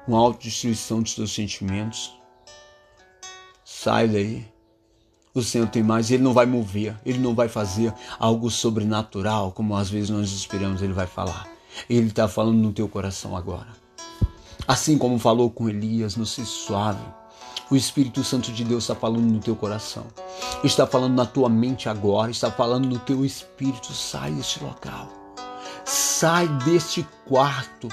Uma 0.07 0.19
autodestruição 0.19 1.01
dos 1.01 1.13
seus 1.13 1.33
sentimentos. 1.33 2.17
Sai 3.63 4.07
daí. 4.07 4.47
O 5.33 5.41
Senhor 5.41 5.67
tem 5.67 5.83
mais, 5.83 6.09
Ele 6.09 6.23
não 6.23 6.33
vai 6.33 6.45
mover, 6.45 6.99
Ele 7.05 7.19
não 7.19 7.35
vai 7.35 7.47
fazer 7.47 7.93
algo 8.17 8.49
sobrenatural, 8.49 9.51
como 9.51 9.75
às 9.75 9.89
vezes 9.89 10.09
nós 10.09 10.31
esperamos, 10.31 10.81
Ele 10.81 10.91
vai 10.91 11.05
falar. 11.05 11.47
Ele 11.89 12.07
está 12.07 12.27
falando 12.27 12.57
no 12.57 12.73
teu 12.73 12.89
coração 12.89 13.37
agora. 13.37 13.67
Assim 14.67 14.97
como 14.97 15.19
falou 15.19 15.49
com 15.49 15.69
Elias, 15.69 16.15
no 16.15 16.25
ser 16.25 16.45
suave, 16.45 17.03
o 17.69 17.75
Espírito 17.75 18.23
Santo 18.23 18.51
de 18.51 18.63
Deus 18.63 18.83
está 18.83 18.95
falando 18.95 19.31
no 19.31 19.39
teu 19.39 19.55
coração, 19.55 20.07
está 20.63 20.87
falando 20.87 21.15
na 21.15 21.25
tua 21.25 21.49
mente 21.49 21.87
agora, 21.87 22.31
está 22.31 22.49
falando 22.49 22.87
no 22.87 22.99
teu 22.99 23.23
espírito. 23.23 23.93
Sai 23.93 24.31
deste 24.31 24.63
local, 24.63 25.07
sai 25.85 26.47
deste 26.65 27.07
quarto, 27.27 27.87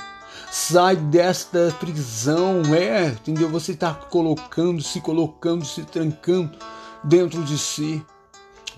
sai 0.51 0.97
desta 0.97 1.75
prisão. 1.79 2.63
É, 2.75 3.09
entendeu? 3.09 3.51
Você 3.51 3.73
está 3.73 3.93
colocando, 3.93 4.83
se 4.83 5.01
colocando, 5.01 5.65
se 5.65 5.83
trancando 5.83 6.57
dentro 7.05 7.45
de 7.45 7.59
si 7.59 8.03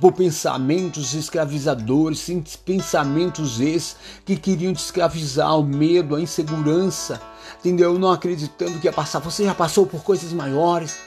por 0.00 0.12
pensamentos 0.12 1.14
escravizadores, 1.14 2.30
pensamentos 2.64 3.60
esses 3.60 3.96
que 4.24 4.36
queriam 4.36 4.72
te 4.72 4.78
escravizar, 4.78 5.58
o 5.58 5.64
medo, 5.64 6.14
a 6.14 6.20
insegurança, 6.20 7.20
entendeu? 7.58 7.98
Não 7.98 8.10
acreditando 8.10 8.78
que 8.78 8.86
ia 8.86 8.92
passar. 8.92 9.18
Você 9.20 9.44
já 9.44 9.54
passou 9.54 9.86
por 9.86 10.02
coisas 10.02 10.32
maiores. 10.32 10.98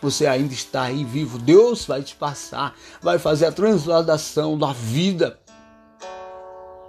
Você 0.00 0.26
ainda 0.26 0.52
está 0.52 0.82
aí 0.82 1.04
vivo. 1.04 1.38
Deus 1.38 1.86
vai 1.86 2.02
te 2.02 2.14
passar, 2.14 2.74
vai 3.00 3.18
fazer 3.18 3.46
a 3.46 3.52
transladação 3.52 4.58
da 4.58 4.72
vida, 4.72 5.38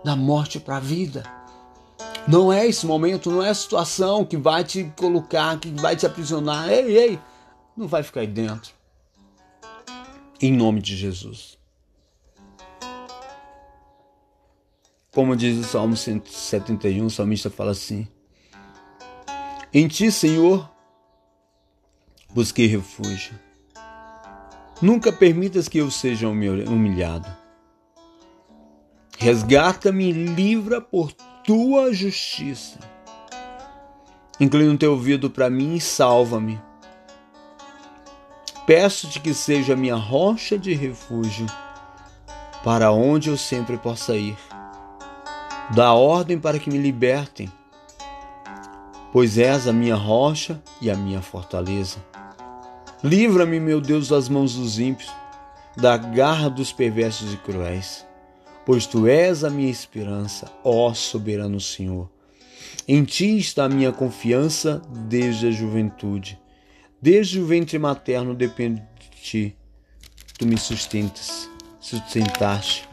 da 0.04 0.16
morte 0.16 0.60
para 0.60 0.78
a 0.78 0.82
vida. 0.82 1.24
Não 2.28 2.52
é 2.52 2.68
esse 2.68 2.86
momento, 2.86 3.32
não 3.32 3.42
é 3.42 3.50
a 3.50 3.54
situação 3.54 4.26
que 4.26 4.36
vai 4.36 4.64
te 4.64 4.92
colocar, 4.98 5.58
que 5.58 5.70
vai 5.70 5.96
te 5.96 6.06
aprisionar. 6.06 6.70
Ei, 6.70 6.98
ei, 6.98 7.20
não 7.76 7.88
vai 7.88 8.04
ficar 8.04 8.20
aí 8.20 8.28
dentro 8.28 8.78
em 10.42 10.54
nome 10.54 10.82
de 10.82 10.96
Jesus. 10.96 11.58
Como 15.12 15.36
diz 15.36 15.58
o 15.58 15.64
Salmo 15.64 15.98
171, 15.98 17.06
o 17.06 17.10
salmista 17.10 17.50
fala 17.50 17.72
assim: 17.72 18.08
Em 19.80 19.88
ti, 19.88 20.12
Senhor, 20.12 20.68
busquei 22.32 22.66
refúgio. 22.66 23.36
Nunca 24.82 25.12
permitas 25.12 25.68
que 25.68 25.78
eu 25.78 25.92
seja 25.92 26.28
humilhado. 26.28 27.30
Resgata-me 29.20 30.10
e 30.10 30.12
livra 30.12 30.82
por 30.82 31.12
tua 31.46 31.94
justiça. 31.94 32.80
Inclina 34.40 34.74
o 34.74 34.78
teu 34.80 34.94
ouvido 34.94 35.30
para 35.30 35.48
mim 35.48 35.76
e 35.76 35.80
salva-me 35.80 36.60
Peço-te 38.66 39.20
que 39.20 39.32
seja 39.32 39.76
minha 39.76 39.96
rocha 39.96 40.58
de 40.58 40.74
refúgio, 40.74 41.46
para 42.64 42.92
onde 42.92 43.30
eu 43.30 43.38
sempre 43.38 43.78
possa 43.78 44.18
ir. 44.18 44.40
Dá 45.70 45.94
ordem 45.94 46.40
para 46.40 46.58
que 46.58 46.72
me 46.72 46.80
libertem, 46.80 47.48
pois 49.12 49.38
és 49.38 49.68
a 49.68 49.74
minha 49.74 49.96
rocha 49.96 50.62
e 50.82 50.90
a 50.90 50.96
minha 50.96 51.22
fortaleza. 51.22 51.98
Livra-me, 53.04 53.60
meu 53.60 53.80
Deus, 53.80 54.08
das 54.08 54.28
mãos 54.28 54.56
dos 54.56 54.80
ímpios, 54.80 55.12
da 55.76 55.98
garra 55.98 56.50
dos 56.50 56.72
perversos 56.72 57.34
e 57.34 57.38
cruéis, 57.38 58.06
pois 58.66 58.86
tu 58.86 59.08
és 59.08 59.44
a 59.44 59.50
minha 59.50 59.70
esperança, 59.70 60.52
ó 60.64 60.94
soberano 60.94 61.60
Senhor. 61.60 62.10
Em 62.88 63.04
ti 63.04 63.38
está 63.38 63.66
a 63.66 63.70
minha 63.70 63.92
confiança 63.92 64.82
desde 65.08 65.48
a 65.48 65.52
juventude 65.52 66.40
Desde 67.00 67.40
o 67.40 67.46
ventre 67.46 67.78
materno 67.78 68.34
depende 68.34 68.82
de 69.00 69.22
ti. 69.22 69.58
Tu 70.38 70.48
me 70.48 70.58
sustentas, 70.58 71.48
sustentaste. 71.80 72.90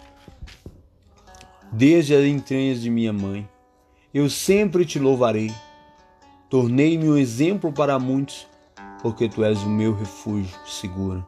Desde 1.72 2.14
as 2.14 2.24
entranhas 2.24 2.82
de 2.82 2.90
minha 2.90 3.14
mãe, 3.14 3.48
eu 4.12 4.28
sempre 4.28 4.84
te 4.84 4.98
louvarei. 4.98 5.50
Tornei-me 6.54 7.10
um 7.10 7.16
exemplo 7.16 7.72
para 7.72 7.98
muitos, 7.98 8.46
porque 9.02 9.28
tu 9.28 9.42
és 9.42 9.60
o 9.64 9.68
meu 9.68 9.92
refúgio 9.92 10.56
seguro. 10.64 11.26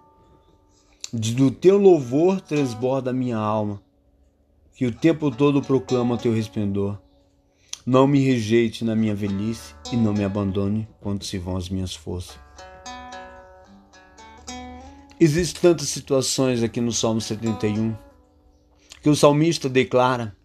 Do 1.12 1.50
teu 1.50 1.78
louvor 1.78 2.40
transborda 2.40 3.10
a 3.10 3.12
minha 3.12 3.36
alma, 3.36 3.82
que 4.76 4.86
o 4.86 4.92
tempo 4.92 5.28
todo 5.32 5.60
proclama 5.60 6.16
teu 6.16 6.32
resplendor. 6.32 6.96
Não 7.84 8.06
me 8.06 8.20
rejeite 8.20 8.84
na 8.84 8.94
minha 8.94 9.16
velhice 9.16 9.74
e 9.92 9.96
não 9.96 10.12
me 10.12 10.22
abandone 10.22 10.86
quando 11.00 11.24
se 11.24 11.38
vão 11.38 11.56
as 11.56 11.68
minhas 11.68 11.92
forças. 11.92 12.38
Existem 15.18 15.60
tantas 15.60 15.88
situações 15.88 16.62
aqui 16.62 16.80
no 16.80 16.92
Salmo 16.92 17.20
71 17.20 17.96
que 19.02 19.10
o 19.10 19.16
salmista 19.16 19.68
declara, 19.68 20.36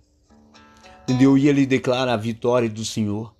entendeu? 1.04 1.38
E 1.38 1.48
ele 1.48 1.68
declara 1.68 2.14
a 2.14 2.18
vitória 2.18 2.68
do 2.68 2.84
Senhor. 2.84 3.32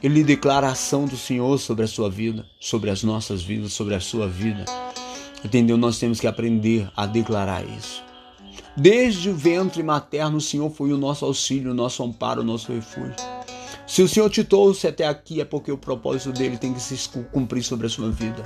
Ele 0.00 0.22
declara 0.22 0.68
a 0.68 0.72
ação 0.72 1.06
do 1.06 1.16
Senhor 1.16 1.58
sobre 1.58 1.84
a 1.84 1.88
sua 1.88 2.08
vida, 2.08 2.46
sobre 2.60 2.88
as 2.88 3.02
nossas 3.02 3.42
vidas, 3.42 3.72
sobre 3.72 3.94
a 3.96 4.00
sua 4.00 4.28
vida. 4.28 4.64
Entendeu? 5.44 5.76
Nós 5.76 5.98
temos 5.98 6.20
que 6.20 6.26
aprender 6.26 6.88
a 6.96 7.04
declarar 7.04 7.64
isso. 7.64 8.02
Desde 8.76 9.28
o 9.28 9.34
ventre 9.34 9.82
materno, 9.82 10.38
o 10.38 10.40
Senhor 10.40 10.70
foi 10.70 10.92
o 10.92 10.96
nosso 10.96 11.24
auxílio, 11.24 11.72
o 11.72 11.74
nosso 11.74 12.02
amparo, 12.04 12.42
o 12.42 12.44
nosso 12.44 12.72
refúgio. 12.72 13.16
Se 13.88 14.02
o 14.02 14.06
Senhor 14.06 14.28
te 14.28 14.44
trouxe 14.44 14.86
até 14.86 15.06
aqui, 15.06 15.40
é 15.40 15.46
porque 15.46 15.72
o 15.72 15.78
propósito 15.78 16.30
dele 16.30 16.58
tem 16.58 16.74
que 16.74 16.80
se 16.80 17.08
cumprir 17.32 17.62
sobre 17.62 17.86
a 17.86 17.90
sua 17.90 18.10
vida. 18.10 18.42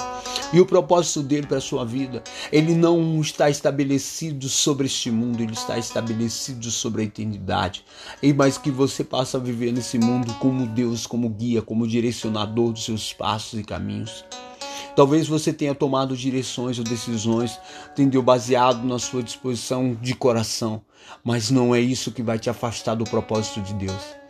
E 0.53 0.61
o 0.61 0.65
propósito 0.65 1.21
dele 1.21 1.49
para 1.49 1.59
a 1.59 1.61
sua 1.61 1.85
vida, 1.85 2.23
ele 2.53 2.77
não 2.77 3.21
está 3.21 3.51
estabelecido 3.51 4.49
sobre 4.49 4.87
este 4.87 5.11
mundo, 5.11 5.43
ele 5.43 5.53
está 5.53 5.77
estabelecido 5.77 6.71
sobre 6.71 7.03
a 7.03 7.05
eternidade. 7.07 7.85
E 8.23 8.33
mais 8.33 8.57
que 8.57 8.71
você 8.71 9.03
possa 9.03 9.37
viver 9.37 9.73
nesse 9.73 9.99
mundo 9.99 10.33
como 10.35 10.65
Deus, 10.65 11.09
como 11.09 11.29
guia, 11.29 11.61
como 11.61 11.89
direcionador 11.89 12.73
dos 12.73 12.85
seus 12.85 13.13
passos 13.13 13.59
e 13.59 13.65
caminhos. 13.65 14.25
Talvez 14.95 15.27
você 15.27 15.53
tenha 15.53 15.75
tomado 15.75 16.17
direções 16.17 16.79
ou 16.79 16.85
decisões, 16.85 17.59
entendeu? 17.91 18.23
Baseado 18.23 18.87
na 18.87 18.99
sua 18.99 19.25
disposição 19.25 19.99
de 20.01 20.15
coração, 20.15 20.83
mas 21.25 21.51
não 21.51 21.75
é 21.75 21.81
isso 21.81 22.13
que 22.13 22.23
vai 22.23 22.39
te 22.39 22.49
afastar 22.49 22.95
do 22.95 23.05
propósito 23.05 23.61
de 23.61 23.75
Deus. 23.75 24.22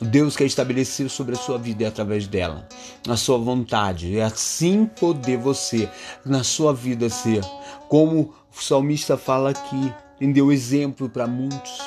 Deus 0.00 0.36
quer 0.36 0.44
estabelecer 0.44 1.08
sobre 1.10 1.34
a 1.34 1.38
sua 1.38 1.58
vida 1.58 1.82
e 1.82 1.86
através 1.86 2.26
dela, 2.26 2.66
a 3.08 3.16
sua 3.16 3.38
vontade, 3.38 4.08
e 4.12 4.20
assim 4.20 4.86
poder 4.86 5.36
você, 5.36 5.88
na 6.24 6.42
sua 6.42 6.72
vida, 6.72 7.10
ser, 7.10 7.44
como 7.88 8.34
o 8.50 8.62
salmista 8.62 9.16
fala 9.16 9.50
aqui, 9.50 9.92
entendeu? 10.16 10.50
Exemplo 10.50 11.08
para 11.08 11.26
muitos. 11.26 11.78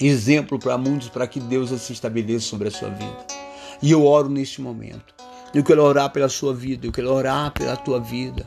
Exemplo 0.00 0.58
para 0.58 0.76
muitos, 0.76 1.08
para 1.08 1.26
que 1.26 1.40
Deus 1.40 1.70
se 1.80 1.92
estabeleça 1.92 2.46
sobre 2.46 2.68
a 2.68 2.70
sua 2.70 2.90
vida. 2.90 3.26
E 3.82 3.90
eu 3.90 4.04
oro 4.04 4.28
neste 4.28 4.60
momento. 4.60 5.14
Eu 5.54 5.64
quero 5.64 5.82
orar 5.82 6.10
pela 6.10 6.28
sua 6.28 6.52
vida, 6.52 6.86
eu 6.86 6.92
quero 6.92 7.10
orar 7.10 7.52
pela 7.52 7.76
tua 7.76 8.00
vida. 8.00 8.46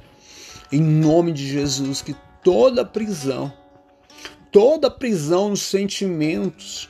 Em 0.72 0.82
nome 0.82 1.32
de 1.32 1.48
Jesus, 1.48 2.02
que 2.02 2.16
toda 2.44 2.86
prisão, 2.86 3.52
toda 4.52 4.92
prisão 4.92 5.50
nos 5.50 5.62
sentimentos, 5.62 6.89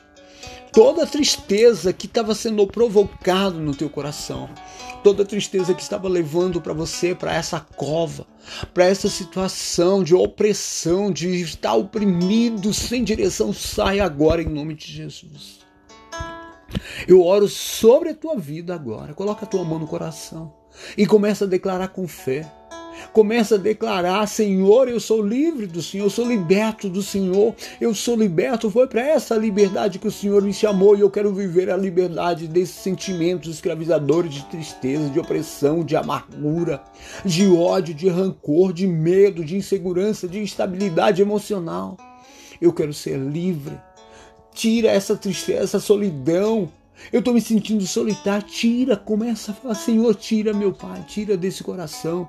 toda 0.72 1.06
tristeza 1.06 1.92
que 1.92 2.06
estava 2.06 2.34
sendo 2.34 2.66
provocado 2.66 3.58
no 3.58 3.74
teu 3.74 3.88
coração, 3.88 4.48
toda 5.02 5.24
tristeza 5.24 5.74
que 5.74 5.82
estava 5.82 6.08
levando 6.08 6.60
para 6.60 6.72
você 6.72 7.14
para 7.14 7.34
essa 7.34 7.60
cova, 7.60 8.26
para 8.72 8.84
essa 8.84 9.08
situação 9.08 10.02
de 10.02 10.14
opressão, 10.14 11.10
de 11.10 11.40
estar 11.40 11.74
oprimido 11.74 12.72
sem 12.72 13.02
direção, 13.02 13.52
sai 13.52 14.00
agora 14.00 14.42
em 14.42 14.48
nome 14.48 14.74
de 14.74 14.92
Jesus. 14.92 15.60
Eu 17.06 17.24
oro 17.24 17.48
sobre 17.48 18.10
a 18.10 18.14
tua 18.14 18.36
vida 18.36 18.74
agora. 18.74 19.14
Coloca 19.14 19.44
a 19.44 19.48
tua 19.48 19.64
mão 19.64 19.78
no 19.78 19.86
coração 19.86 20.54
e 20.96 21.06
começa 21.06 21.44
a 21.44 21.48
declarar 21.48 21.88
com 21.88 22.06
fé. 22.06 22.50
Começa 23.12 23.54
a 23.54 23.58
declarar: 23.58 24.26
Senhor, 24.26 24.88
eu 24.88 25.00
sou 25.00 25.22
livre 25.22 25.66
do 25.66 25.82
Senhor, 25.82 26.04
eu 26.04 26.10
sou 26.10 26.26
liberto 26.26 26.88
do 26.88 27.02
Senhor, 27.02 27.54
eu 27.80 27.94
sou 27.94 28.16
liberto. 28.16 28.70
Foi 28.70 28.86
para 28.86 29.06
essa 29.06 29.36
liberdade 29.36 29.98
que 29.98 30.08
o 30.08 30.12
Senhor 30.12 30.42
me 30.42 30.52
chamou 30.52 30.96
e 30.96 31.00
eu 31.00 31.10
quero 31.10 31.32
viver 31.32 31.70
a 31.70 31.76
liberdade 31.76 32.46
desses 32.46 32.76
sentimentos 32.76 33.54
escravizadores 33.54 34.32
de 34.32 34.44
tristeza, 34.46 35.10
de 35.10 35.18
opressão, 35.18 35.84
de 35.84 35.96
amargura, 35.96 36.82
de 37.24 37.46
ódio, 37.48 37.94
de 37.94 38.08
rancor, 38.08 38.72
de 38.72 38.86
medo, 38.86 39.44
de 39.44 39.56
insegurança, 39.56 40.28
de 40.28 40.38
instabilidade 40.38 41.22
emocional. 41.22 41.96
Eu 42.60 42.72
quero 42.72 42.92
ser 42.92 43.18
livre. 43.18 43.78
Tira 44.52 44.88
essa 44.88 45.16
tristeza, 45.16 45.62
essa 45.62 45.80
solidão, 45.80 46.68
eu 47.12 47.20
estou 47.20 47.34
me 47.34 47.40
sentindo 47.40 47.86
solitário. 47.86 48.46
Tira, 48.46 48.96
começa 48.96 49.52
a 49.52 49.54
falar, 49.54 49.74
Senhor, 49.74 50.14
tira 50.14 50.52
meu 50.52 50.72
Pai, 50.72 51.04
tira 51.06 51.36
desse 51.36 51.62
coração. 51.62 52.28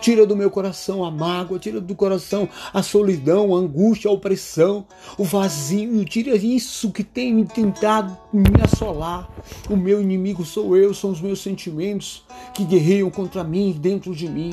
Tira 0.00 0.26
do 0.26 0.36
meu 0.36 0.50
coração 0.50 1.04
a 1.04 1.10
mágoa, 1.10 1.58
tira 1.58 1.80
do 1.80 1.94
coração 1.94 2.48
a 2.74 2.82
solidão, 2.82 3.54
a 3.54 3.58
angústia, 3.58 4.10
a 4.10 4.12
opressão, 4.12 4.86
o 5.16 5.24
vazio. 5.24 6.04
Tira 6.04 6.36
isso 6.36 6.90
que 6.90 7.04
tem 7.04 7.32
me 7.32 7.44
tentado 7.44 8.16
me 8.32 8.60
assolar. 8.62 9.30
O 9.70 9.76
meu 9.76 10.02
inimigo 10.02 10.44
sou 10.44 10.76
eu, 10.76 10.92
são 10.92 11.10
os 11.10 11.20
meus 11.20 11.40
sentimentos 11.40 12.24
que 12.52 12.64
guerreiam 12.64 13.10
contra 13.10 13.44
mim 13.44 13.72
dentro 13.78 14.14
de 14.14 14.28
mim. 14.28 14.52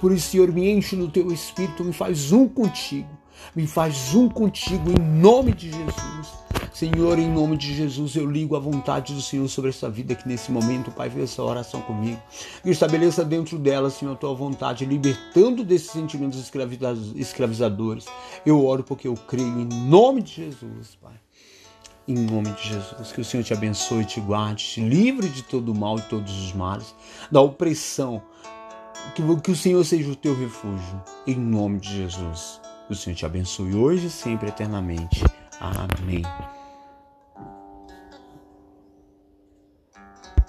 Por 0.00 0.12
isso, 0.12 0.30
Senhor, 0.30 0.52
me 0.52 0.70
enche 0.70 0.96
no 0.96 1.08
teu 1.08 1.32
espírito, 1.32 1.84
me 1.84 1.92
faz 1.92 2.32
um 2.32 2.48
contigo. 2.48 3.08
Me 3.54 3.66
faz 3.66 4.14
um 4.14 4.28
contigo 4.28 4.90
em 4.90 5.20
nome 5.20 5.52
de 5.52 5.70
Jesus. 5.70 6.41
Senhor, 6.72 7.18
em 7.18 7.30
nome 7.30 7.56
de 7.58 7.74
Jesus, 7.74 8.16
eu 8.16 8.28
ligo 8.28 8.56
a 8.56 8.58
vontade 8.58 9.12
do 9.12 9.20
Senhor 9.20 9.46
sobre 9.48 9.70
essa 9.70 9.90
vida 9.90 10.14
que 10.14 10.26
nesse 10.26 10.50
momento, 10.50 10.90
Pai, 10.90 11.10
fez 11.10 11.30
essa 11.30 11.42
oração 11.42 11.82
comigo. 11.82 12.20
E 12.64 12.70
estabeleça 12.70 13.22
dentro 13.22 13.58
dela, 13.58 13.90
Senhor, 13.90 14.12
a 14.12 14.16
tua 14.16 14.34
vontade, 14.34 14.86
libertando 14.86 15.62
desses 15.64 15.90
sentimentos 15.90 16.50
escravizadores. 17.14 18.06
Eu 18.46 18.64
oro 18.64 18.82
porque 18.82 19.06
eu 19.06 19.14
creio 19.14 19.60
em 19.60 19.66
nome 19.66 20.22
de 20.22 20.32
Jesus, 20.32 20.96
Pai. 21.00 21.12
Em 22.08 22.14
nome 22.14 22.50
de 22.52 22.68
Jesus, 22.70 23.12
que 23.12 23.20
o 23.20 23.24
Senhor 23.24 23.44
te 23.44 23.52
abençoe, 23.52 24.04
te 24.04 24.20
guarde, 24.20 24.64
te 24.64 24.80
livre 24.80 25.28
de 25.28 25.42
todo 25.42 25.70
o 25.70 25.78
mal 25.78 25.98
e 25.98 26.02
todos 26.02 26.36
os 26.36 26.52
males, 26.52 26.94
da 27.30 27.40
opressão. 27.40 28.22
Que, 29.14 29.50
o 29.50 29.56
Senhor 29.56 29.84
seja 29.84 30.10
o 30.10 30.16
teu 30.16 30.34
refúgio. 30.34 31.02
Em 31.26 31.36
nome 31.36 31.78
de 31.80 31.96
Jesus. 31.96 32.60
Que 32.86 32.94
o 32.94 32.96
Senhor 32.96 33.14
te 33.14 33.26
abençoe 33.26 33.74
hoje 33.74 34.06
e 34.06 34.10
sempre 34.10 34.48
eternamente. 34.48 35.22
Amém. 35.60 36.22